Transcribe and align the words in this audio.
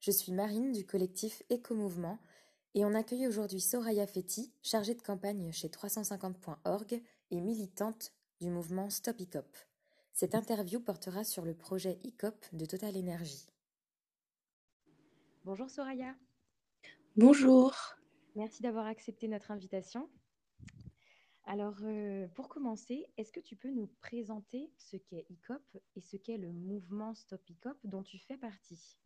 Je 0.00 0.12
suis 0.12 0.30
Marine 0.30 0.70
du 0.70 0.86
collectif 0.86 1.42
Éco-Mouvement 1.50 2.20
et 2.74 2.84
on 2.84 2.94
accueille 2.94 3.26
aujourd'hui 3.26 3.60
Soraya 3.60 4.06
Fetti, 4.06 4.52
chargée 4.62 4.94
de 4.94 5.02
campagne 5.02 5.50
chez 5.50 5.66
350.org 5.66 7.02
et 7.32 7.40
militante 7.40 8.12
du 8.40 8.48
mouvement 8.48 8.90
Stop 8.90 9.18
ICOP. 9.18 9.56
Cette 10.12 10.36
interview 10.36 10.78
portera 10.78 11.24
sur 11.24 11.44
le 11.44 11.52
projet 11.52 11.98
ICOP 12.04 12.46
de 12.52 12.64
Total 12.64 12.96
Energy. 12.96 13.48
Bonjour 15.44 15.68
Soraya. 15.68 16.14
Bonjour. 17.16 17.74
Merci 18.36 18.62
d'avoir 18.62 18.86
accepté 18.86 19.26
notre 19.26 19.50
invitation. 19.50 20.08
Alors, 21.44 21.78
euh, 21.82 22.28
pour 22.36 22.48
commencer, 22.48 23.06
est-ce 23.16 23.32
que 23.32 23.40
tu 23.40 23.56
peux 23.56 23.70
nous 23.72 23.88
présenter 24.00 24.70
ce 24.76 24.96
qu'est 24.96 25.26
ICOP 25.28 25.62
et 25.96 26.00
ce 26.00 26.16
qu'est 26.16 26.36
le 26.36 26.52
mouvement 26.52 27.14
Stop 27.16 27.40
ICOP 27.50 27.78
dont 27.82 28.04
tu 28.04 28.18
fais 28.18 28.36
partie? 28.36 29.00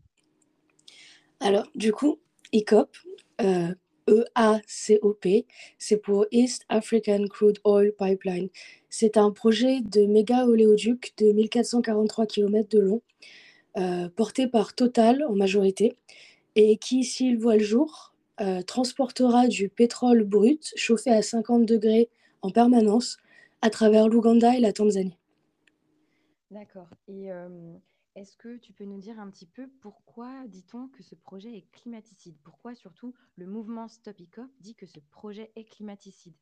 Alors, 1.44 1.66
du 1.74 1.92
coup, 1.92 2.20
ICOP, 2.52 2.96
euh, 3.40 3.74
E-A-C-O-P, 4.08 5.46
c'est 5.76 5.96
pour 5.96 6.24
East 6.30 6.64
African 6.68 7.26
Crude 7.28 7.58
Oil 7.64 7.92
Pipeline. 7.98 8.48
C'est 8.88 9.16
un 9.16 9.32
projet 9.32 9.80
de 9.80 10.06
méga 10.06 10.46
oléoduc 10.46 11.12
de 11.18 11.32
1443 11.32 12.26
km 12.26 12.68
de 12.68 12.78
long, 12.78 13.02
euh, 13.76 14.08
porté 14.10 14.46
par 14.46 14.76
Total 14.76 15.24
en 15.28 15.34
majorité, 15.34 15.96
et 16.54 16.76
qui, 16.76 17.02
s'il 17.02 17.38
voit 17.38 17.56
le 17.56 17.64
jour, 17.64 18.14
euh, 18.40 18.62
transportera 18.62 19.48
du 19.48 19.68
pétrole 19.68 20.22
brut 20.22 20.72
chauffé 20.76 21.10
à 21.10 21.22
50 21.22 21.66
degrés 21.66 22.08
en 22.42 22.50
permanence 22.50 23.18
à 23.62 23.70
travers 23.70 24.06
l'Ouganda 24.06 24.56
et 24.56 24.60
la 24.60 24.72
Tanzanie. 24.72 25.18
D'accord. 26.52 26.88
Est-ce 28.14 28.36
que 28.36 28.58
tu 28.58 28.72
peux 28.72 28.84
nous 28.84 28.98
dire 28.98 29.18
un 29.18 29.30
petit 29.30 29.46
peu 29.46 29.68
pourquoi 29.80 30.28
dit-on 30.46 30.88
que 30.88 31.02
ce 31.02 31.14
projet 31.14 31.56
est 31.56 31.66
climaticide? 31.72 32.36
Pourquoi 32.44 32.74
surtout 32.74 33.14
le 33.36 33.46
mouvement 33.46 33.88
Stop 33.88 34.20
ICOP 34.20 34.50
dit 34.60 34.74
que 34.74 34.86
ce 34.86 35.00
projet 35.10 35.50
est 35.56 35.64
climaticide? 35.64 36.34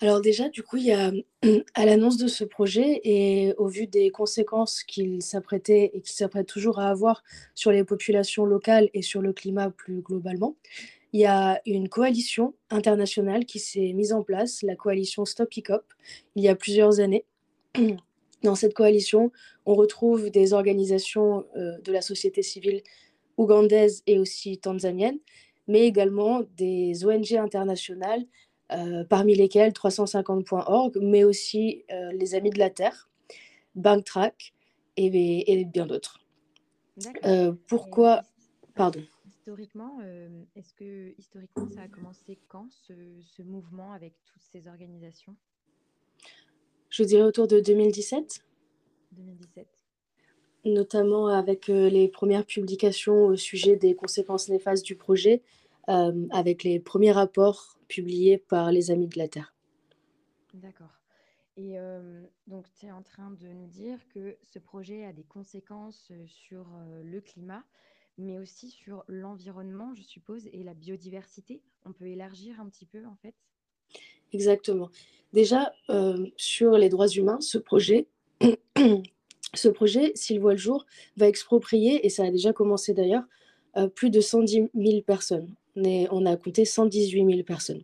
Alors 0.00 0.20
déjà, 0.20 0.48
du 0.48 0.62
coup, 0.62 0.78
à 1.74 1.86
l'annonce 1.86 2.16
de 2.16 2.26
ce 2.26 2.44
projet 2.44 3.00
et 3.04 3.54
au 3.56 3.68
vu 3.68 3.86
des 3.86 4.10
conséquences 4.10 4.82
qu'il 4.82 5.22
s'apprêtait 5.22 5.90
et 5.94 6.00
qu'il 6.00 6.14
s'apprête 6.14 6.46
toujours 6.46 6.78
à 6.78 6.88
avoir 6.88 7.22
sur 7.54 7.70
les 7.70 7.84
populations 7.84 8.44
locales 8.44 8.88
et 8.94 9.02
sur 9.02 9.22
le 9.22 9.32
climat 9.32 9.70
plus 9.70 10.00
globalement, 10.00 10.56
il 11.12 11.20
y 11.20 11.26
a 11.26 11.60
une 11.66 11.88
coalition 11.88 12.54
internationale 12.70 13.44
qui 13.44 13.58
s'est 13.58 13.92
mise 13.92 14.12
en 14.12 14.22
place, 14.22 14.62
la 14.62 14.76
coalition 14.76 15.24
Stop 15.24 15.54
ICOP, 15.56 15.84
il 16.36 16.42
y 16.42 16.48
a 16.48 16.56
plusieurs 16.56 17.00
années. 17.00 17.24
Dans 18.42 18.56
cette 18.56 18.74
coalition, 18.74 19.30
on 19.66 19.74
retrouve 19.74 20.30
des 20.30 20.52
organisations 20.52 21.46
euh, 21.56 21.78
de 21.80 21.92
la 21.92 22.02
société 22.02 22.42
civile 22.42 22.82
ougandaise 23.36 24.02
et 24.06 24.18
aussi 24.18 24.58
tanzanienne, 24.58 25.18
mais 25.68 25.86
également 25.86 26.42
des 26.56 27.04
ONG 27.04 27.34
internationales, 27.34 28.24
euh, 28.72 29.04
parmi 29.04 29.34
lesquelles 29.34 29.72
350.org, 29.72 30.98
mais 31.00 31.24
aussi 31.24 31.84
euh, 31.92 32.10
les 32.12 32.34
Amis 32.34 32.50
de 32.50 32.58
la 32.58 32.70
Terre, 32.70 33.08
Banktrack 33.74 34.54
et, 34.96 35.52
et 35.52 35.64
bien 35.64 35.86
d'autres. 35.86 36.20
pourquoi 37.68 38.22
Pardon. 38.74 39.02
Historiquement, 39.26 39.98
est-ce 40.54 40.72
que 40.72 41.14
historiquement 41.18 41.66
ça 41.68 41.82
a 41.82 41.88
commencé 41.88 42.38
quand 42.48 42.68
ce, 42.70 42.92
ce 43.22 43.42
mouvement 43.42 43.92
avec 43.92 44.14
toutes 44.24 44.42
ces 44.42 44.68
organisations? 44.68 45.36
Je 46.92 47.02
dirais 47.02 47.22
autour 47.22 47.48
de 47.48 47.58
2017. 47.58 48.44
2017. 49.12 49.66
Notamment 50.66 51.26
avec 51.26 51.68
euh, 51.68 51.88
les 51.88 52.06
premières 52.06 52.44
publications 52.44 53.26
au 53.26 53.36
sujet 53.36 53.76
des 53.76 53.94
conséquences 53.96 54.48
néfastes 54.48 54.84
du 54.84 54.94
projet, 54.94 55.42
euh, 55.88 56.28
avec 56.30 56.62
les 56.62 56.78
premiers 56.78 57.10
rapports 57.10 57.78
publiés 57.88 58.38
par 58.38 58.70
les 58.70 58.90
Amis 58.90 59.08
de 59.08 59.18
la 59.18 59.26
Terre. 59.26 59.54
D'accord. 60.54 61.00
Et 61.56 61.78
euh, 61.78 62.22
donc, 62.46 62.66
tu 62.74 62.86
es 62.86 62.92
en 62.92 63.02
train 63.02 63.30
de 63.30 63.48
nous 63.48 63.66
dire 63.66 63.98
que 64.08 64.36
ce 64.42 64.58
projet 64.58 65.04
a 65.04 65.12
des 65.12 65.24
conséquences 65.24 66.12
sur 66.26 66.66
le 67.02 67.20
climat, 67.20 67.64
mais 68.18 68.38
aussi 68.38 68.70
sur 68.70 69.04
l'environnement, 69.08 69.94
je 69.94 70.02
suppose, 70.02 70.46
et 70.52 70.62
la 70.62 70.74
biodiversité. 70.74 71.62
On 71.84 71.92
peut 71.92 72.06
élargir 72.06 72.60
un 72.60 72.68
petit 72.68 72.86
peu, 72.86 73.04
en 73.06 73.16
fait? 73.16 73.34
Exactement. 74.32 74.90
Déjà, 75.32 75.72
euh, 75.90 76.26
sur 76.36 76.72
les 76.72 76.88
droits 76.88 77.08
humains, 77.08 77.38
ce 77.40 77.58
projet, 77.58 78.06
ce 79.54 79.68
projet, 79.68 80.12
s'il 80.14 80.40
voit 80.40 80.52
le 80.52 80.58
jour, 80.58 80.86
va 81.16 81.28
exproprier, 81.28 82.04
et 82.04 82.10
ça 82.10 82.24
a 82.24 82.30
déjà 82.30 82.52
commencé 82.52 82.92
d'ailleurs, 82.92 83.24
euh, 83.76 83.88
plus 83.88 84.10
de 84.10 84.20
110 84.20 84.68
000 84.74 85.02
personnes. 85.02 85.54
On, 85.74 86.26
a 86.26 86.36
compté 86.36 86.66
118 86.66 87.24
000 87.24 87.42
personnes 87.44 87.82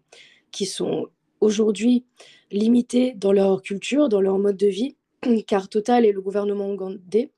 qui 0.52 0.66
sont 0.66 1.08
aujourd'hui 1.40 2.04
limitées 2.50 3.14
dans 3.14 3.32
leur 3.32 3.62
culture, 3.62 4.10
dans 4.10 4.20
leur 4.20 4.38
mode 4.38 4.58
de 4.58 4.66
vie, 4.66 4.96
car 5.46 5.70
Total 5.70 6.04
et 6.04 6.12
le 6.12 6.20
gouvernement 6.20 6.70
ougandais 6.70 7.30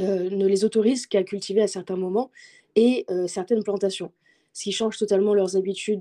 euh, 0.00 0.30
ne 0.30 0.46
les 0.46 0.64
autorisent 0.64 1.06
qu'à 1.06 1.22
cultiver 1.22 1.60
à 1.60 1.68
certains 1.68 1.96
moments 1.96 2.30
et 2.76 3.04
certaines 3.26 3.64
plantations 3.64 4.12
ce 4.58 4.64
qui 4.64 4.72
change 4.72 4.98
totalement 4.98 5.34
leurs 5.34 5.56
habitudes 5.56 6.00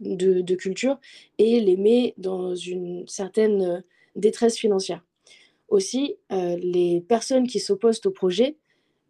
de, 0.00 0.54
culture 0.54 1.00
et 1.38 1.60
les 1.60 1.78
met 1.78 2.12
dans 2.18 2.54
une 2.54 3.08
certaine 3.08 3.82
détresse 4.16 4.58
financière. 4.58 5.02
Aussi, 5.68 6.16
euh, 6.30 6.56
les 6.56 7.00
personnes 7.00 7.46
qui 7.46 7.58
s'opposent 7.58 8.02
au 8.04 8.10
projet, 8.10 8.58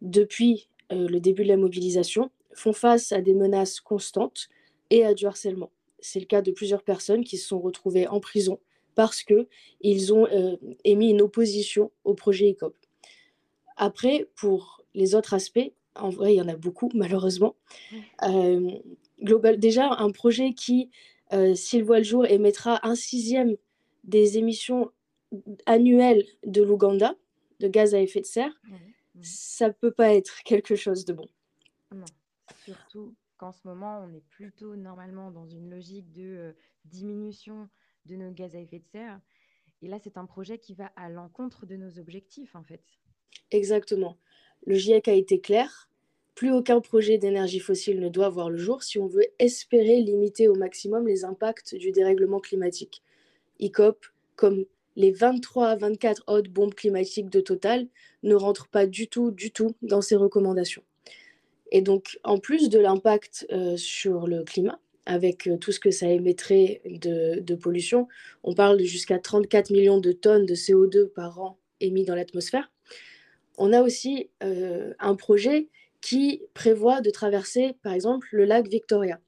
depuis 0.01 0.69
euh, 0.93 1.09
le 1.09 1.19
début 1.19 1.43
de 1.43 1.49
la 1.49 1.57
mobilisation, 1.57 2.31
font 2.53 2.71
face 2.71 3.11
à 3.11 3.19
des 3.19 3.33
menaces 3.33 3.81
constantes 3.81 4.47
et 4.89 5.03
à 5.03 5.13
du 5.13 5.25
harcèlement. 5.25 5.69
C'est 5.99 6.21
le 6.21 6.25
cas 6.25 6.41
de 6.41 6.51
plusieurs 6.51 6.83
personnes 6.83 7.25
qui 7.25 7.37
se 7.37 7.45
sont 7.45 7.59
retrouvées 7.59 8.07
en 8.07 8.21
prison 8.21 8.57
parce 8.95 9.21
qu'ils 9.21 10.13
ont 10.13 10.27
euh, 10.27 10.55
émis 10.85 11.09
une 11.09 11.21
opposition 11.21 11.91
au 12.05 12.13
projet 12.13 12.51
ECOP. 12.51 12.73
Après, 13.75 14.29
pour 14.37 14.81
les 14.93 15.13
autres 15.13 15.33
aspects, 15.33 15.73
en 15.99 16.09
vrai, 16.09 16.33
il 16.33 16.37
y 16.37 16.41
en 16.41 16.47
a 16.47 16.55
beaucoup, 16.55 16.89
malheureusement. 16.93 17.55
Euh, 18.23 18.71
global, 19.21 19.59
déjà, 19.59 19.91
un 19.93 20.11
projet 20.11 20.53
qui, 20.53 20.89
euh, 21.33 21.55
s'il 21.55 21.83
voit 21.83 21.99
le 21.99 22.03
jour, 22.03 22.25
émettra 22.25 22.85
un 22.87 22.95
sixième 22.95 23.55
des 24.03 24.37
émissions 24.37 24.91
annuelles 25.65 26.23
de 26.45 26.61
l'Ouganda, 26.61 27.15
de 27.59 27.67
gaz 27.67 27.93
à 27.93 27.99
effet 27.99 28.21
de 28.21 28.25
serre, 28.25 28.61
ça 29.21 29.71
peut 29.71 29.91
pas 29.91 30.13
être 30.13 30.43
quelque 30.43 30.75
chose 30.75 31.05
de 31.05 31.13
bon. 31.13 31.27
Non, 31.91 32.05
surtout 32.63 33.15
qu'en 33.37 33.51
ce 33.51 33.67
moment, 33.67 33.99
on 33.99 34.13
est 34.13 34.25
plutôt 34.29 34.75
normalement 34.75 35.31
dans 35.31 35.47
une 35.47 35.69
logique 35.69 36.11
de 36.11 36.23
euh, 36.23 36.53
diminution 36.85 37.69
de 38.05 38.15
nos 38.15 38.31
gaz 38.31 38.55
à 38.55 38.59
effet 38.59 38.79
de 38.79 38.85
serre. 38.85 39.19
Et 39.81 39.87
là, 39.87 39.99
c'est 39.99 40.17
un 40.17 40.25
projet 40.25 40.57
qui 40.57 40.73
va 40.73 40.87
à 40.95 41.09
l'encontre 41.09 41.65
de 41.65 41.75
nos 41.75 41.99
objectifs, 41.99 42.55
en 42.55 42.63
fait. 42.63 42.81
Exactement. 43.51 44.17
Le 44.67 44.75
GIEC 44.75 45.07
a 45.07 45.13
été 45.13 45.39
clair. 45.39 45.89
Plus 46.35 46.51
aucun 46.51 46.81
projet 46.81 47.17
d'énergie 47.17 47.61
fossile 47.61 48.01
ne 48.01 48.09
doit 48.09 48.27
voir 48.27 48.49
le 48.49 48.57
jour 48.57 48.83
si 48.83 48.99
on 48.99 49.07
veut 49.07 49.25
espérer 49.39 50.01
limiter 50.01 50.49
au 50.49 50.55
maximum 50.55 51.07
les 51.07 51.23
impacts 51.23 51.73
du 51.73 51.91
dérèglement 51.93 52.41
climatique. 52.41 53.01
ICOP, 53.59 54.05
comme 54.35 54.65
les 54.97 55.11
23 55.11 55.67
à 55.67 55.75
24 55.77 56.25
autres 56.27 56.51
bombes 56.51 56.75
climatiques 56.75 57.29
de 57.29 57.39
Total, 57.39 57.87
ne 58.23 58.35
rentrent 58.35 58.67
pas 58.67 58.87
du 58.87 59.07
tout, 59.07 59.31
du 59.31 59.51
tout 59.51 59.73
dans 59.81 60.01
ces 60.01 60.17
recommandations. 60.17 60.83
Et 61.71 61.81
donc, 61.81 62.19
en 62.25 62.37
plus 62.37 62.67
de 62.67 62.77
l'impact 62.77 63.47
euh, 63.53 63.77
sur 63.77 64.27
le 64.27 64.43
climat, 64.43 64.81
avec 65.05 65.47
euh, 65.47 65.55
tout 65.55 65.71
ce 65.71 65.79
que 65.79 65.91
ça 65.91 66.09
émettrait 66.09 66.81
de, 66.85 67.39
de 67.39 67.55
pollution, 67.55 68.09
on 68.43 68.53
parle 68.53 68.77
de 68.77 68.83
jusqu'à 68.83 69.17
34 69.17 69.69
millions 69.71 70.01
de 70.01 70.11
tonnes 70.11 70.45
de 70.45 70.55
CO2 70.55 71.07
par 71.07 71.39
an 71.39 71.57
émis 71.79 72.03
dans 72.03 72.15
l'atmosphère 72.15 72.69
on 73.57 73.73
a 73.73 73.81
aussi 73.81 74.29
euh, 74.43 74.93
un 74.99 75.15
projet 75.15 75.67
qui 76.01 76.43
prévoit 76.53 77.01
de 77.01 77.09
traverser, 77.09 77.75
par 77.81 77.93
exemple, 77.93 78.27
le 78.31 78.45
lac 78.45 78.67
Victoria. 78.67 79.19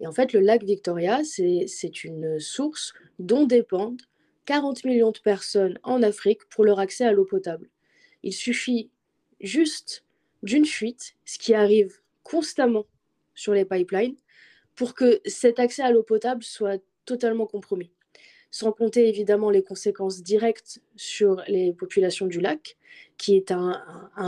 Et 0.00 0.06
en 0.06 0.12
fait, 0.12 0.32
le 0.32 0.40
lac 0.40 0.62
Victoria, 0.62 1.22
c'est 1.24 2.04
une 2.04 2.38
source 2.38 2.92
dont 3.18 3.46
dépendent 3.46 4.02
40 4.46 4.84
millions 4.84 5.10
de 5.10 5.18
personnes 5.18 5.78
en 5.82 6.02
Afrique 6.02 6.48
pour 6.48 6.64
leur 6.64 6.78
accès 6.78 7.04
à 7.04 7.12
l'eau 7.12 7.24
potable. 7.24 7.68
Il 8.22 8.32
suffit 8.32 8.90
juste 9.40 10.04
d'une 10.42 10.64
fuite, 10.64 11.14
ce 11.24 11.38
qui 11.38 11.54
arrive 11.54 12.00
constamment 12.22 12.86
sur 13.34 13.52
les 13.52 13.64
pipelines 13.64 14.16
pour 14.74 14.94
que 14.94 15.20
cet 15.26 15.58
accès 15.58 15.82
à 15.82 15.90
l'eau 15.90 16.02
potable 16.02 16.42
soit 16.42 16.82
totalement 17.04 17.46
compromis. 17.46 17.90
Sans 18.50 18.72
compter 18.72 19.08
évidemment 19.08 19.50
les 19.50 19.62
conséquences 19.62 20.22
directes 20.22 20.80
sur 20.96 21.42
les 21.48 21.72
populations 21.72 22.26
du 22.26 22.40
lac, 22.40 22.76
qui 23.18 23.36
est 23.36 23.50
un, 23.50 23.82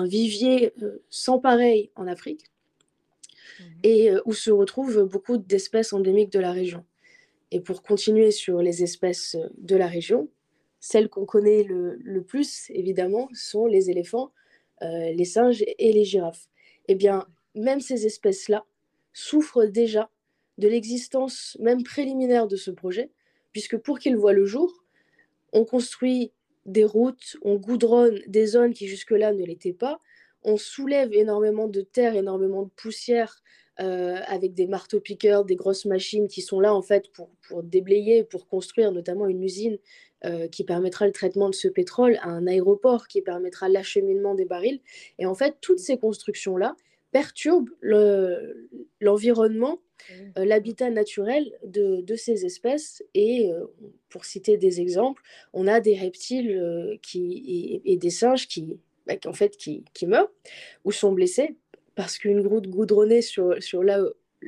vivier 0.07 0.73
euh, 0.83 1.03
sans 1.09 1.39
pareil 1.39 1.91
en 1.97 2.07
Afrique, 2.07 2.45
mmh. 3.59 3.65
et 3.83 4.11
euh, 4.11 4.21
où 4.27 4.33
se 4.33 4.51
retrouvent 4.51 5.05
beaucoup 5.05 5.39
d'espèces 5.39 5.93
endémiques 5.93 6.33
de 6.33 6.41
la 6.41 6.53
région. 6.53 6.85
Et 7.51 7.61
pour 7.61 7.83
continuer 7.83 8.31
sur 8.31 8.63
les 8.63 8.83
espèces 8.83 9.37
de 9.59 9.77
la 9.77 9.87
région, 9.87 10.29
celles 10.81 11.09
qu'on 11.09 11.27
connaît 11.27 11.63
le, 11.63 12.23
plus, 12.23 12.71
évidemment, 12.71 13.29
sont 13.35 13.67
les 13.67 13.91
éléphants, 13.91 14.33
euh, 14.83 15.13
les 15.13 15.25
singes 15.25 15.63
et 15.67 15.93
les 15.93 16.05
girafes. 16.05 16.49
Eh 16.89 16.95
bien, 16.95 17.27
même 17.55 17.81
ces 17.81 18.07
espèces-là 18.07 18.65
souffrent 19.13 19.67
déjà 19.67 20.11
de 20.59 20.69
l'existence 20.69 21.57
même 21.61 21.83
préliminaire 21.83 22.47
de 22.47 22.57
ce 22.57 22.71
projet, 22.71 23.11
puisque 23.53 23.77
pour 23.77 23.99
qu'il 23.99 24.17
voit 24.17 24.33
le 24.33 24.45
jour, 24.45 24.85
on 25.53 25.65
construit 25.65 26.33
des 26.67 26.85
routes, 26.85 27.37
on 27.43 27.57
goudronne 27.57 28.21
des 28.27 28.47
zones 28.47 28.75
qui 28.75 28.87
jusque-là 28.87 29.33
ne 29.33 29.45
l'étaient 29.45 29.73
pas, 29.73 30.01
on 30.43 30.57
soulève 30.57 31.13
énormément 31.13 31.69
de 31.69 31.81
terre, 31.83 32.15
énormément 32.15 32.63
de 32.63 32.71
poussière 32.77 33.43
euh, 33.81 34.19
avec 34.27 34.55
des 34.55 34.67
marteaux-piqueurs, 34.67 35.45
des 35.45 35.57
grosses 35.57 35.87
machines 35.87 36.29
qui 36.29 36.43
sont 36.43 36.61
là 36.61 36.75
en 36.75 36.83
fait 36.83 37.11
pour, 37.13 37.31
pour 37.49 37.63
déblayer, 37.63 38.25
pour 38.25 38.47
construire 38.47 38.93
notamment 38.93 39.27
une 39.27 39.43
usine 39.43 39.79
euh, 40.27 40.49
qui 40.49 40.65
permettra 40.65 41.07
le 41.07 41.13
traitement 41.13 41.49
de 41.49 41.55
ce 41.55 41.67
pétrole, 41.67 42.19
un 42.23 42.47
aéroport 42.47 43.09
qui 43.09 43.23
permettra 43.23 43.71
l'acheminement 43.71 44.35
des 44.35 44.45
barils. 44.45 44.81
Et 45.19 45.25
en 45.25 45.35
fait, 45.35 45.57
toutes 45.63 45.79
ces 45.79 45.97
constructions-là 45.97 46.77
perturbent 47.11 47.71
l'environnement, 49.01 49.81
euh, 50.11 50.45
l'habitat 50.45 50.91
naturel 50.91 51.53
de, 51.65 52.01
de, 52.01 52.17
ces 52.17 52.45
espèces. 52.45 53.03
Et 53.15 53.51
pour 54.09 54.25
citer 54.25 54.57
des 54.57 54.81
exemples, 54.81 55.23
on 55.53 55.67
a 55.67 55.81
des 55.81 55.95
reptiles 55.95 56.99
qui, 57.03 57.81
et, 57.85 57.97
des 57.97 58.11
singes 58.11 58.49
qui, 58.49 58.79
bah, 59.07 59.15
en 59.27 59.33
fait, 59.33 59.57
qui, 59.57 59.85
qui 59.95 60.07
meurent 60.07 60.31
ou 60.85 60.93
sont 60.93 61.13
blessés 61.13 61.57
parce 61.95 62.19
qu'une 62.19 62.47
route 62.47 62.67
goudronnée 62.69 63.23
sur, 63.23 63.63
sur, 63.63 63.83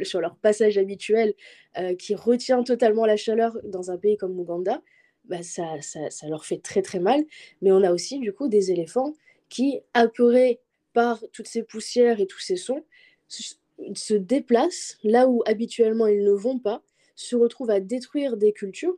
sur 0.03 0.21
leur 0.21 0.37
passage 0.37 0.79
habituel 0.79 1.35
euh, 1.79 1.95
qui 1.95 2.15
retient 2.15 2.63
totalement 2.63 3.07
la 3.07 3.17
chaleur 3.17 3.57
dans 3.65 3.91
un 3.91 3.99
pays 3.99 4.17
comme 4.17 4.37
l'Ouganda, 4.37 4.83
bah 5.25 5.43
ça, 5.43 5.81
ça, 5.81 6.11
ça, 6.11 6.29
leur 6.29 6.45
fait 6.45 6.59
très 6.59 6.83
très 6.83 6.99
mal. 6.99 7.23
Mais 7.61 7.73
on 7.73 7.83
a 7.83 7.93
aussi 7.93 8.19
du 8.19 8.33
coup 8.33 8.49
des 8.49 8.71
éléphants 8.71 9.13
qui, 9.49 9.81
apeurés 9.95 10.61
par 10.93 11.23
toutes 11.33 11.47
ces 11.47 11.63
poussières 11.63 12.21
et 12.21 12.27
tous 12.27 12.41
ces 12.41 12.57
sons, 12.57 12.85
se, 13.95 14.15
déplacent 14.15 14.99
là 15.03 15.29
où 15.29 15.43
habituellement 15.47 16.07
ils 16.07 16.23
ne 16.23 16.33
vont 16.33 16.59
pas, 16.59 16.83
se 17.15 17.37
retrouvent 17.37 17.71
à 17.71 17.81
détruire 17.81 18.37
des 18.37 18.53
cultures. 18.53 18.97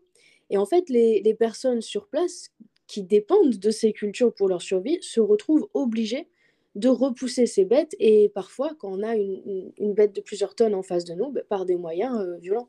Et 0.51 0.59
en 0.59 0.67
fait, 0.67 0.89
les, 0.89 1.21
les 1.23 1.35
personnes 1.35 1.81
sur 1.81 2.07
place 2.07 2.53
qui 2.87 3.03
dépendent 3.03 3.57
de 3.57 3.71
ces 3.71 3.93
cultures 3.93 4.33
pour 4.35 4.49
leur 4.49 4.63
survie 4.63 4.99
se 5.01 5.21
retrouvent 5.21 5.69
obligées 5.75 6.29
de 6.75 6.89
repousser 6.89 7.47
ces 7.47 7.65
bêtes 7.65 7.95
et 8.01 8.29
parfois 8.31 8.75
quand 8.79 8.91
on 8.93 9.03
a 9.03 9.15
une, 9.15 9.73
une, 9.79 9.95
bête 9.95 10.15
de 10.15 10.21
plusieurs 10.21 10.55
tonnes 10.55 10.75
en 10.75 10.83
face 10.83 11.05
de 11.05 11.15
nous, 11.15 11.31
bah, 11.31 11.43
par 11.49 11.65
des 11.67 11.77
moyens 11.77 12.19
euh, 12.19 12.37
violents. 12.39 12.69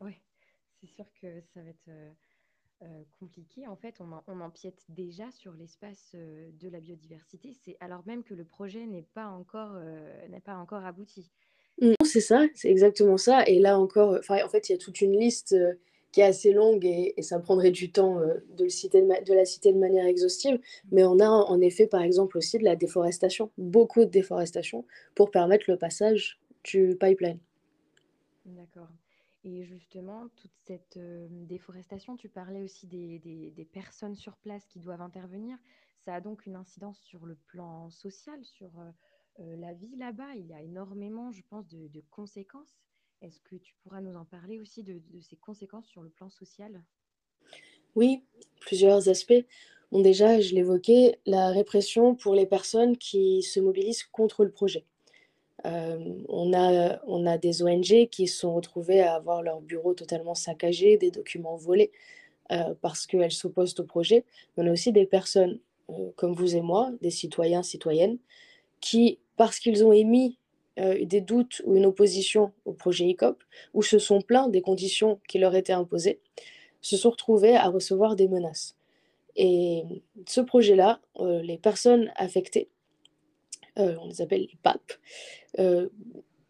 Oui, 0.00 0.12
c'est 0.80 0.90
sûr 0.94 1.04
que 1.20 1.26
ça 1.52 1.60
va 1.60 1.68
être 1.68 1.88
euh, 1.88 2.10
compliqué. 3.18 3.66
En 3.66 3.76
fait, 3.76 4.00
on, 4.00 4.10
on, 4.26 4.40
empiète 4.40 4.84
déjà 4.88 5.30
sur 5.30 5.52
l'espace 5.54 6.14
de 6.14 6.68
la 6.68 6.80
biodiversité, 6.80 7.52
c'est 7.52 7.76
alors 7.80 8.02
même 8.06 8.22
que 8.22 8.34
le 8.34 8.44
projet 8.44 8.86
n'est 8.86 9.06
pas 9.14 9.28
encore, 9.28 9.74
n'est 10.28 10.40
pas 10.40 10.56
encore 10.56 10.84
abouti. 10.84 11.30
C'est 12.04 12.20
ça, 12.20 12.46
c'est 12.54 12.70
exactement 12.70 13.16
ça. 13.16 13.44
Et 13.46 13.58
là 13.58 13.78
encore, 13.78 14.20
en 14.28 14.48
fait, 14.48 14.68
il 14.68 14.72
y 14.72 14.74
a 14.74 14.78
toute 14.78 15.00
une 15.00 15.18
liste 15.18 15.56
qui 16.14 16.20
est 16.20 16.24
assez 16.24 16.52
longue 16.52 16.84
et, 16.86 17.12
ça 17.22 17.40
prendrait 17.40 17.72
du 17.72 17.90
temps 17.90 18.20
euh, 18.20 18.34
de, 18.56 18.64
le 18.64 18.70
citer 18.70 19.02
de, 19.02 19.34
la 19.34 19.44
citer 19.44 19.72
de 19.72 19.78
manière 19.78 20.06
exhaustive. 20.06 20.60
Mais 20.92 21.02
on 21.02 21.18
a 21.18 21.26
en 21.26 21.60
effet, 21.60 21.88
par 21.88 22.02
exemple, 22.02 22.38
aussi 22.38 22.56
de 22.56 22.62
la 22.62 22.76
déforestation, 22.76 23.50
beaucoup 23.58 24.04
de 24.04 24.10
déforestation 24.10 24.84
pour 25.16 25.32
permettre 25.32 25.64
le 25.66 25.76
passage 25.76 26.38
du 26.62 26.96
pipeline. 27.00 27.40
D'accord. 28.46 28.86
Et 29.44 29.64
justement, 29.64 30.28
toute 30.36 30.54
cette 30.66 30.96
euh, 30.96 31.28
déforestation, 31.30 32.16
tu 32.16 32.30
parlais 32.30 32.62
aussi 32.62 32.86
des, 32.86 33.68
personnes 33.72 34.16
sur 34.16 34.36
place 34.38 34.64
qui 34.66 34.80
doivent 34.80 35.02
intervenir. 35.02 35.58
Ça 36.04 36.14
a 36.14 36.20
donc 36.20 36.46
une 36.46 36.56
incidence 36.56 36.98
sur 37.00 37.26
le 37.26 37.36
plan 37.46 37.90
social, 37.90 38.42
sur 38.42 38.70
euh, 38.78 39.56
la 39.56 39.74
vie 39.74 39.96
là-bas. 39.96 40.34
Il 40.36 40.46
y 40.46 40.54
a 40.54 40.62
énormément, 40.62 41.30
je 41.30 41.42
pense, 41.48 41.68
de, 41.68 41.88
de 41.88 42.02
conséquences. 42.10 42.78
Est-ce 43.24 43.40
que 43.40 43.56
tu 43.56 43.74
pourras 43.82 44.00
nous 44.02 44.14
en 44.16 44.26
parler 44.26 44.60
aussi 44.60 44.82
de, 44.82 45.00
ces 45.22 45.36
conséquences 45.36 45.86
sur 45.86 46.02
le 46.02 46.10
plan 46.10 46.28
social? 46.28 46.82
Oui, 47.94 48.22
plusieurs 48.60 49.08
aspects. 49.08 49.46
Bon, 49.90 50.02
déjà, 50.02 50.40
je 50.40 50.54
l'évoquais, 50.54 51.18
la 51.24 51.50
répression 51.50 52.14
pour 52.14 52.34
les 52.34 52.46
personnes 52.46 52.98
qui 52.98 53.42
se 53.42 53.60
mobilisent 53.60 54.04
contre 54.04 54.44
le 54.44 54.50
projet. 54.50 54.84
Euh, 55.66 55.98
on, 56.28 56.52
a, 56.52 57.38
des 57.38 57.62
ONG 57.62 58.08
qui 58.10 58.26
se 58.26 58.40
sont 58.40 58.54
retrouvées 58.54 59.00
à 59.00 59.14
avoir 59.14 59.42
leur 59.42 59.60
bureau 59.60 59.94
totalement 59.94 60.34
saccagé, 60.34 60.98
des 60.98 61.10
documents 61.10 61.56
volés 61.56 61.90
euh, 62.52 62.74
parce 62.82 63.06
qu'elles 63.06 63.32
s'opposent 63.32 63.78
au 63.80 63.84
projet. 63.84 64.24
on 64.56 64.66
a 64.66 64.72
aussi 64.72 64.92
des 64.92 65.06
personnes 65.06 65.58
euh, 65.90 66.10
comme 66.16 66.34
vous 66.34 66.54
et 66.54 66.60
moi, 66.60 66.90
des 67.00 67.10
citoyens, 67.10 67.62
citoyennes, 67.62 68.18
qui, 68.80 69.18
parce 69.36 69.58
qu'ils 69.58 69.84
ont 69.84 69.92
émis 69.92 70.38
des 70.76 71.20
doutes 71.20 71.62
ou 71.66 71.76
une 71.76 71.86
opposition 71.86 72.50
au 72.64 72.72
projet 72.72 73.04
ICOP, 73.04 73.40
ou 73.74 73.82
se 73.84 74.00
sont 74.00 74.20
plaints 74.20 74.48
des 74.48 74.60
conditions 74.60 75.20
qui 75.28 75.38
leur 75.38 75.54
étaient 75.54 75.72
imposées, 75.72 76.18
se 76.80 76.96
sont 76.96 77.10
retrouvés 77.10 77.54
à 77.54 77.68
recevoir 77.68 78.16
des 78.16 78.26
menaces. 78.26 78.74
Et 79.36 79.84
ce 80.26 80.40
projet-là, 80.40 80.98
les 81.20 81.58
personnes 81.58 82.10
affectées, 82.16 82.70
on 83.76 84.08
les 84.08 84.22
appelle 84.22 84.42
les 84.42 84.58
PAP, 84.62 84.92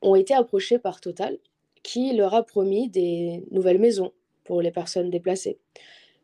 ont 0.03 0.15
été 0.15 0.35
approchées 0.35 0.79
par 0.79 1.00
Total, 1.00 1.38
qui 1.82 2.12
leur 2.15 2.35
a 2.35 2.43
promis 2.43 2.88
des 2.88 3.44
nouvelles 3.50 3.79
maisons 3.79 4.12
pour 4.44 4.62
les 4.62 4.71
personnes 4.71 5.11
déplacées, 5.11 5.59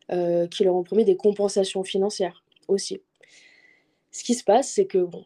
qui 0.09 0.63
leur 0.63 0.75
ont 0.75 0.83
promis 0.83 1.05
des 1.05 1.17
compensations 1.17 1.83
financières 1.83 2.43
aussi. 2.67 3.01
Ce 4.11 4.23
qui 4.23 4.33
se 4.33 4.43
passe, 4.43 4.71
c'est 4.71 4.87
que 4.87 4.97
bon, 4.99 5.25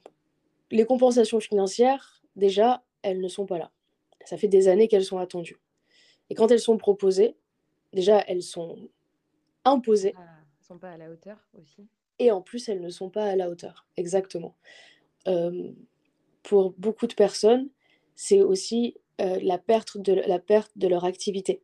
les 0.71 0.85
compensations 0.85 1.39
financières, 1.39 2.21
déjà, 2.35 2.83
elles 3.01 3.19
ne 3.19 3.27
sont 3.27 3.45
pas 3.45 3.57
là. 3.57 3.71
Ça 4.25 4.37
fait 4.37 4.47
des 4.47 4.67
années 4.67 4.87
qu'elles 4.87 5.05
sont 5.05 5.17
attendues. 5.17 5.57
Et 6.29 6.35
quand 6.35 6.51
elles 6.51 6.59
sont 6.59 6.77
proposées, 6.77 7.35
déjà, 7.93 8.19
elles 8.27 8.43
sont 8.43 8.89
imposées. 9.63 10.13
elles 10.17 10.23
ne 10.59 10.65
sont 10.65 10.77
pas 10.77 10.91
à 10.91 10.97
la 10.97 11.09
hauteur 11.09 11.37
aussi? 11.53 11.87
Et 12.17 12.31
en 12.31 12.41
plus, 12.41 12.69
elles 12.69 12.81
ne 12.81 12.89
sont 12.89 13.09
pas 13.09 13.25
à 13.25 13.35
la 13.35 13.49
hauteur. 13.49 13.87
Exactement. 13.97 14.55
Euh, 15.27 15.71
pour 16.43 16.73
beaucoup 16.77 17.07
de 17.07 17.13
personnes, 17.13 17.69
c'est 18.15 18.41
aussi 18.41 18.95
euh, 19.21 19.39
la, 19.41 19.57
perte 19.57 19.97
de, 19.97 20.13
la 20.13 20.39
perte 20.39 20.71
de 20.75 20.87
leur 20.87 21.05
activité. 21.05 21.61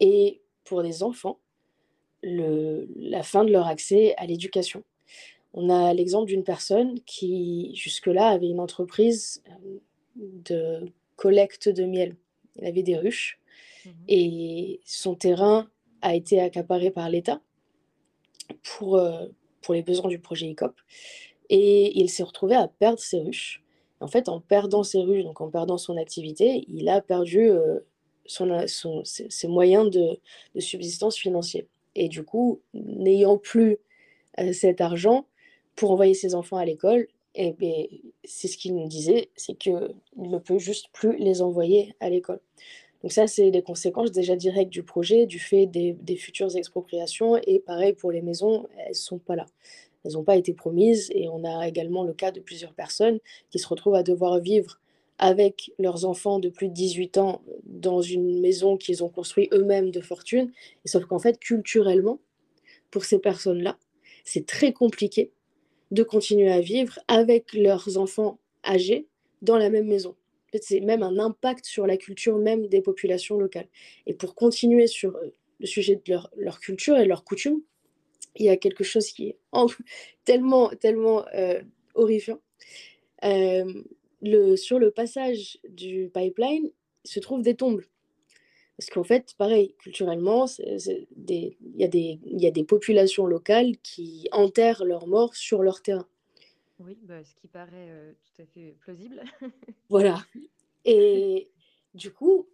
Et 0.00 0.40
pour 0.64 0.82
des 0.82 1.02
enfants, 1.02 1.38
le, 2.22 2.88
la 2.96 3.22
fin 3.22 3.44
de 3.44 3.52
leur 3.52 3.66
accès 3.66 4.14
à 4.16 4.26
l'éducation. 4.26 4.84
On 5.52 5.68
a 5.68 5.92
l'exemple 5.94 6.26
d'une 6.26 6.44
personne 6.44 7.00
qui, 7.06 7.74
jusque-là, 7.74 8.28
avait 8.28 8.48
une 8.48 8.60
entreprise 8.60 9.42
euh, 9.48 9.78
de 10.16 10.92
collecte 11.16 11.68
de 11.68 11.84
miel. 11.84 12.16
Elle 12.58 12.68
avait 12.68 12.82
des 12.82 12.96
ruches 12.96 13.38
mmh 13.84 13.90
et 14.08 14.80
son 14.84 15.14
terrain 15.14 15.70
a 16.02 16.14
été 16.14 16.38
accaparé 16.40 16.90
par 16.90 17.08
l'État 17.08 17.40
pour, 18.62 18.96
euh, 18.96 19.26
pour 19.62 19.74
les 19.74 19.82
besoins 19.82 20.08
du 20.08 20.18
projet 20.18 20.46
ICOP. 20.48 20.74
Et 21.50 21.98
il 21.98 22.08
s'est 22.08 22.22
retrouvé 22.22 22.54
à 22.54 22.68
perdre 22.68 22.98
ses 22.98 23.20
ruches. 23.20 23.62
En 24.00 24.06
fait, 24.06 24.30
en 24.30 24.40
perdant 24.40 24.82
ses 24.82 25.02
ruches, 25.02 25.24
donc 25.24 25.42
en 25.42 25.50
perdant 25.50 25.76
son 25.76 25.98
activité, 25.98 26.64
il 26.68 26.88
a 26.88 27.02
perdu 27.02 27.50
euh, 27.50 27.80
son, 28.24 29.02
ses, 29.04 29.48
moyens 29.48 29.90
de, 29.90 30.18
subsistance 30.58 31.18
financier. 31.18 31.68
Et 31.94 32.08
du 32.08 32.22
coup, 32.22 32.60
n'ayant 32.72 33.36
plus 33.36 33.76
cet 34.52 34.80
argent, 34.80 35.26
pour 35.76 35.90
envoyer 35.90 36.14
ses 36.14 36.34
enfants 36.34 36.56
à 36.56 36.64
l'école, 36.64 37.08
et 37.34 37.52
ben, 37.52 37.86
c'est 38.24 38.48
ce 38.48 38.56
qu'il 38.56 38.74
nous 38.74 38.88
disait, 38.88 39.30
c'est 39.36 39.54
qu'il 39.54 39.94
ne 40.16 40.38
peut 40.38 40.58
juste 40.58 40.88
plus 40.92 41.16
les 41.18 41.42
envoyer 41.42 41.94
à 42.00 42.10
l'école. 42.10 42.40
Donc 43.02 43.12
ça, 43.12 43.26
c'est 43.26 43.50
les 43.50 43.62
conséquences 43.62 44.12
déjà 44.12 44.36
directes 44.36 44.70
du 44.70 44.82
projet, 44.82 45.26
du 45.26 45.38
fait 45.38 45.66
des, 45.66 46.16
futures 46.16 46.54
expropriations. 46.56 47.36
Et 47.46 47.58
pareil 47.60 47.94
pour 47.94 48.12
les 48.12 48.20
maisons, 48.20 48.68
elles 48.78 48.90
ne 48.90 48.94
sont 48.94 49.18
pas 49.18 49.36
là. 49.36 49.46
Elles 50.04 50.12
n'ont 50.12 50.24
pas 50.24 50.36
été 50.36 50.54
promises. 50.54 51.10
Et 51.14 51.28
on 51.28 51.44
a 51.44 51.66
également 51.68 52.04
le 52.04 52.12
cas 52.12 52.30
de 52.30 52.40
plusieurs 52.40 52.72
personnes 52.72 53.18
qui 53.50 53.58
se 53.58 53.68
retrouvent 53.68 53.94
à 53.94 54.02
devoir 54.02 54.38
vivre 54.40 54.80
avec 55.18 55.70
leurs 55.78 56.06
enfants 56.06 56.38
de 56.38 56.48
plus 56.48 56.68
de 56.68 56.72
18 56.72 57.18
ans 57.18 57.42
dans 57.64 58.00
une 58.00 58.40
maison 58.40 58.78
qu'ils 58.78 59.04
ont 59.04 59.10
construite 59.10 59.52
eux-mêmes 59.52 59.90
de 59.90 60.00
fortune. 60.00 60.50
Et 60.84 60.88
sauf 60.88 61.04
qu'en 61.04 61.18
fait, 61.18 61.38
culturellement, 61.38 62.20
pour 62.90 63.04
ces 63.04 63.18
personnes-là, 63.18 63.78
c'est 64.24 64.46
très 64.46 64.72
compliqué 64.72 65.30
de 65.90 66.02
continuer 66.02 66.50
à 66.50 66.60
vivre 66.60 66.98
avec 67.06 67.52
leurs 67.52 67.98
enfants 67.98 68.38
âgés 68.64 69.08
dans 69.42 69.56
la 69.56 69.70
même 69.70 69.86
maison. 69.86 70.16
c'est 70.60 70.80
même 70.80 71.02
un 71.02 71.18
impact 71.18 71.64
sur 71.64 71.86
la 71.86 71.96
culture 71.96 72.38
même 72.38 72.66
des 72.68 72.80
populations 72.80 73.38
locales. 73.38 73.68
Et 74.06 74.14
pour 74.14 74.34
continuer 74.34 74.86
sur 74.86 75.16
euh, 75.16 75.32
le 75.58 75.66
sujet 75.66 75.96
de 75.96 76.02
leur, 76.10 76.30
leur 76.36 76.60
culture 76.60 76.96
et 76.96 77.04
leurs 77.04 77.24
coutumes, 77.24 77.60
il 78.36 78.46
y 78.46 78.48
a 78.48 78.56
quelque 78.56 78.84
chose 78.84 79.08
qui 79.08 79.28
est 79.28 79.38
tellement, 80.24 80.68
tellement 80.80 81.26
euh, 81.34 81.60
horrifiant. 81.94 82.40
Euh, 83.24 83.82
le, 84.22 84.56
sur 84.56 84.78
le 84.78 84.90
passage 84.90 85.58
du 85.68 86.10
pipeline 86.12 86.70
se 87.04 87.20
trouvent 87.20 87.42
des 87.42 87.54
tombes. 87.54 87.82
Parce 88.76 88.88
qu'en 88.88 89.04
fait, 89.04 89.34
pareil, 89.36 89.74
culturellement, 89.78 90.46
il 90.58 91.54
y, 91.76 91.84
a 91.84 91.88
des, 91.88 92.18
y 92.24 92.46
a 92.46 92.50
des 92.50 92.64
populations 92.64 93.26
locales 93.26 93.76
qui 93.82 94.26
enterrent 94.32 94.84
leurs 94.84 95.06
morts 95.06 95.34
sur 95.34 95.62
leur 95.62 95.82
terrain. 95.82 96.06
Oui, 96.78 96.96
bah, 97.02 97.22
ce 97.22 97.34
qui 97.34 97.46
paraît 97.46 97.90
euh, 97.90 98.12
tout 98.24 98.42
à 98.42 98.46
fait 98.46 98.74
plausible. 98.80 99.22
voilà. 99.90 100.24
Et 100.86 101.50
du 101.92 102.10
coup, 102.10 102.48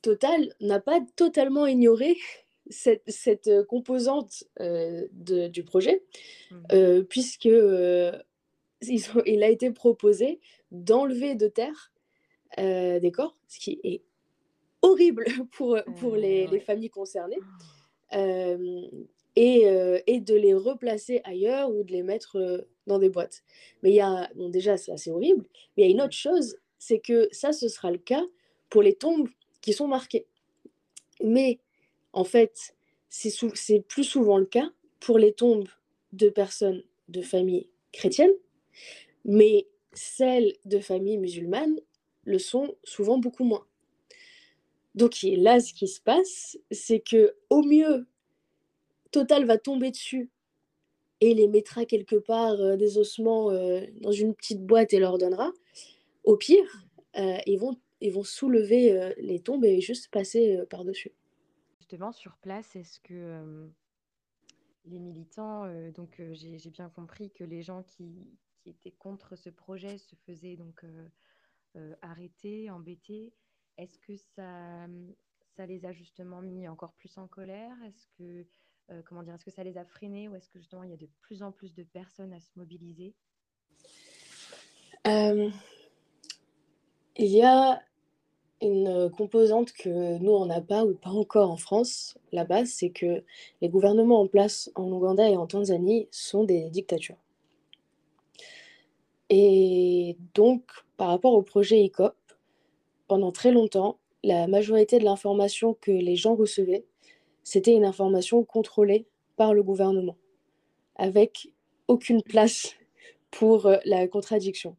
Total 0.00 0.54
n'a 0.60 0.78
pas 0.78 1.00
totalement 1.16 1.66
ignoré 1.66 2.16
cette, 2.70 3.02
cette 3.06 3.50
composante 3.66 4.44
euh, 4.60 5.06
de, 5.12 5.48
du 5.48 5.64
projet, 5.64 6.02
mmh. 6.50 6.56
euh, 6.72 7.02
puisque 7.02 7.44
il 7.46 9.42
a 9.42 9.48
été 9.48 9.70
proposé 9.70 10.40
d'enlever 10.70 11.34
de 11.34 11.48
terre 11.48 11.92
des 12.58 13.12
corps, 13.12 13.36
ce 13.48 13.58
qui 13.58 13.80
est 13.82 14.02
horrible 14.82 15.24
pour, 15.52 15.78
pour 15.98 16.16
les, 16.16 16.46
les 16.46 16.60
familles 16.60 16.90
concernées. 16.90 17.38
Oh 18.12 18.16
et, 19.36 19.68
euh, 19.68 20.00
et, 20.06 20.20
de 20.20 20.34
les 20.34 20.54
replacer 20.54 21.20
ailleurs 21.24 21.70
ou 21.70 21.84
de 21.84 21.92
les 21.92 22.02
mettre 22.02 22.36
euh, 22.36 22.62
dans 22.86 22.98
des 22.98 23.10
boîtes. 23.10 23.44
Mais 23.82 23.90
il 23.90 23.94
y 23.94 24.00
a, 24.00 24.30
bon 24.34 24.48
déjà 24.48 24.76
c'est 24.76 24.92
assez 24.92 25.10
horrible, 25.10 25.44
mais 25.76 25.82
il 25.82 25.86
y 25.86 25.88
a 25.88 25.90
une 25.90 26.00
autre 26.00 26.16
chose, 26.16 26.56
c'est 26.78 26.98
que 26.98 27.28
ça 27.30 27.52
ce 27.52 27.68
sera 27.68 27.90
le 27.90 27.98
cas 27.98 28.24
pour 28.70 28.82
les 28.82 28.94
tombes 28.94 29.28
qui 29.60 29.74
sont 29.74 29.86
marquées. 29.86 30.26
Mais 31.22 31.60
en 32.16 32.24
fait, 32.24 32.74
c'est 33.10 33.80
plus 33.86 34.04
souvent 34.04 34.38
le 34.38 34.46
cas 34.46 34.70
pour 35.00 35.18
les 35.18 35.34
tombes 35.34 35.68
de 36.12 36.30
personnes 36.30 36.82
de 37.08 37.20
familles 37.20 37.68
chrétiennes, 37.92 38.34
mais 39.26 39.68
celles 39.92 40.54
de 40.64 40.78
familles 40.78 41.18
musulmanes 41.18 41.78
le 42.24 42.38
sont 42.38 42.74
souvent 42.84 43.18
beaucoup 43.18 43.44
moins. 43.44 43.66
Donc 44.94 45.18
là, 45.22 45.60
ce 45.60 45.74
qui 45.74 45.88
se 45.88 46.00
passe, 46.00 46.58
c'est 46.70 47.00
que 47.00 47.36
au 47.50 47.62
mieux, 47.62 48.06
Total 49.12 49.44
va 49.44 49.58
tomber 49.58 49.90
dessus 49.90 50.30
et 51.20 51.34
les 51.34 51.48
mettra 51.48 51.84
quelque 51.84 52.16
part 52.16 52.60
euh, 52.60 52.76
des 52.76 52.96
ossements 52.96 53.50
euh, 53.50 53.82
dans 54.00 54.12
une 54.12 54.34
petite 54.34 54.64
boîte 54.64 54.94
et 54.94 54.98
leur 54.98 55.18
donnera. 55.18 55.52
Au 56.24 56.38
pire, 56.38 56.82
euh, 57.18 57.36
ils, 57.46 57.58
vont, 57.58 57.76
ils 58.00 58.12
vont 58.12 58.24
soulever 58.24 59.12
les 59.18 59.40
tombes 59.40 59.66
et 59.66 59.82
juste 59.82 60.10
passer 60.10 60.58
par-dessus. 60.70 61.12
Justement, 61.88 62.10
sur 62.10 62.36
place, 62.38 62.74
est-ce 62.74 62.98
que 62.98 63.70
les 64.86 64.98
militants, 64.98 65.68
donc 65.92 66.20
j'ai 66.32 66.70
bien 66.70 66.88
compris 66.88 67.30
que 67.30 67.44
les 67.44 67.62
gens 67.62 67.84
qui, 67.84 68.26
étaient 68.64 68.90
contre 68.90 69.36
ce 69.36 69.50
projet 69.50 69.96
se 69.98 70.16
faisaient 70.26 70.56
donc 70.56 70.84
arrêter, 72.02 72.70
embêter. 72.70 73.32
Est-ce 73.78 74.00
que 74.00 74.16
ça, 74.16 74.88
ça 75.54 75.64
les 75.64 75.86
a 75.86 75.92
justement 75.92 76.42
mis 76.42 76.66
encore 76.66 76.92
plus 76.94 77.16
en 77.18 77.28
colère? 77.28 77.76
Est-ce 77.84 78.08
que 78.18 78.44
comment 79.04 79.22
dire, 79.22 79.34
est-ce 79.34 79.44
que 79.44 79.52
ça 79.52 79.62
les 79.62 79.78
a 79.78 79.84
freinés 79.84 80.26
ou 80.26 80.34
est-ce 80.34 80.50
que 80.50 80.58
justement 80.58 80.82
il 80.82 80.90
y 80.90 80.94
a 80.94 80.96
de 80.96 81.08
plus 81.20 81.44
en 81.44 81.52
plus 81.52 81.72
de 81.72 81.84
personnes 81.84 82.32
à 82.32 82.40
se 82.40 82.50
mobiliser? 82.56 83.14
Il 85.04 85.52
y 87.16 87.44
a 87.44 87.80
une 88.62 89.10
composante 89.10 89.72
que 89.72 90.18
nous, 90.18 90.32
on 90.32 90.46
n'a 90.46 90.60
pas 90.60 90.84
ou 90.84 90.94
pas 90.94 91.10
encore 91.10 91.50
en 91.50 91.56
France, 91.56 92.18
là-bas, 92.32 92.64
c'est 92.64 92.90
que 92.90 93.22
les 93.60 93.68
gouvernements 93.68 94.20
en 94.20 94.26
place 94.26 94.70
en 94.74 94.90
Ouganda 94.90 95.28
et 95.28 95.36
en 95.36 95.46
Tanzanie 95.46 96.08
sont 96.10 96.44
des 96.44 96.70
dictatures. 96.70 97.18
Et 99.28 100.16
donc, 100.34 100.62
par 100.96 101.08
rapport 101.08 101.34
au 101.34 101.42
projet 101.42 101.82
ICOP, 101.82 102.14
pendant 103.08 103.32
très 103.32 103.52
longtemps, 103.52 103.98
la 104.24 104.46
majorité 104.46 104.98
de 104.98 105.04
l'information 105.04 105.74
que 105.80 105.90
les 105.90 106.16
gens 106.16 106.34
recevaient 106.34 106.84
c'était 107.46 107.74
une 107.74 107.84
information 107.84 108.42
contrôlée 108.42 109.06
par 109.36 109.54
le 109.54 109.62
gouvernement, 109.62 110.16
avec 110.96 111.52
aucune 111.86 112.20
place 112.20 112.74
pour 113.30 113.66
euh, 113.66 113.76
la 113.84 114.08
contradiction. 114.08 114.76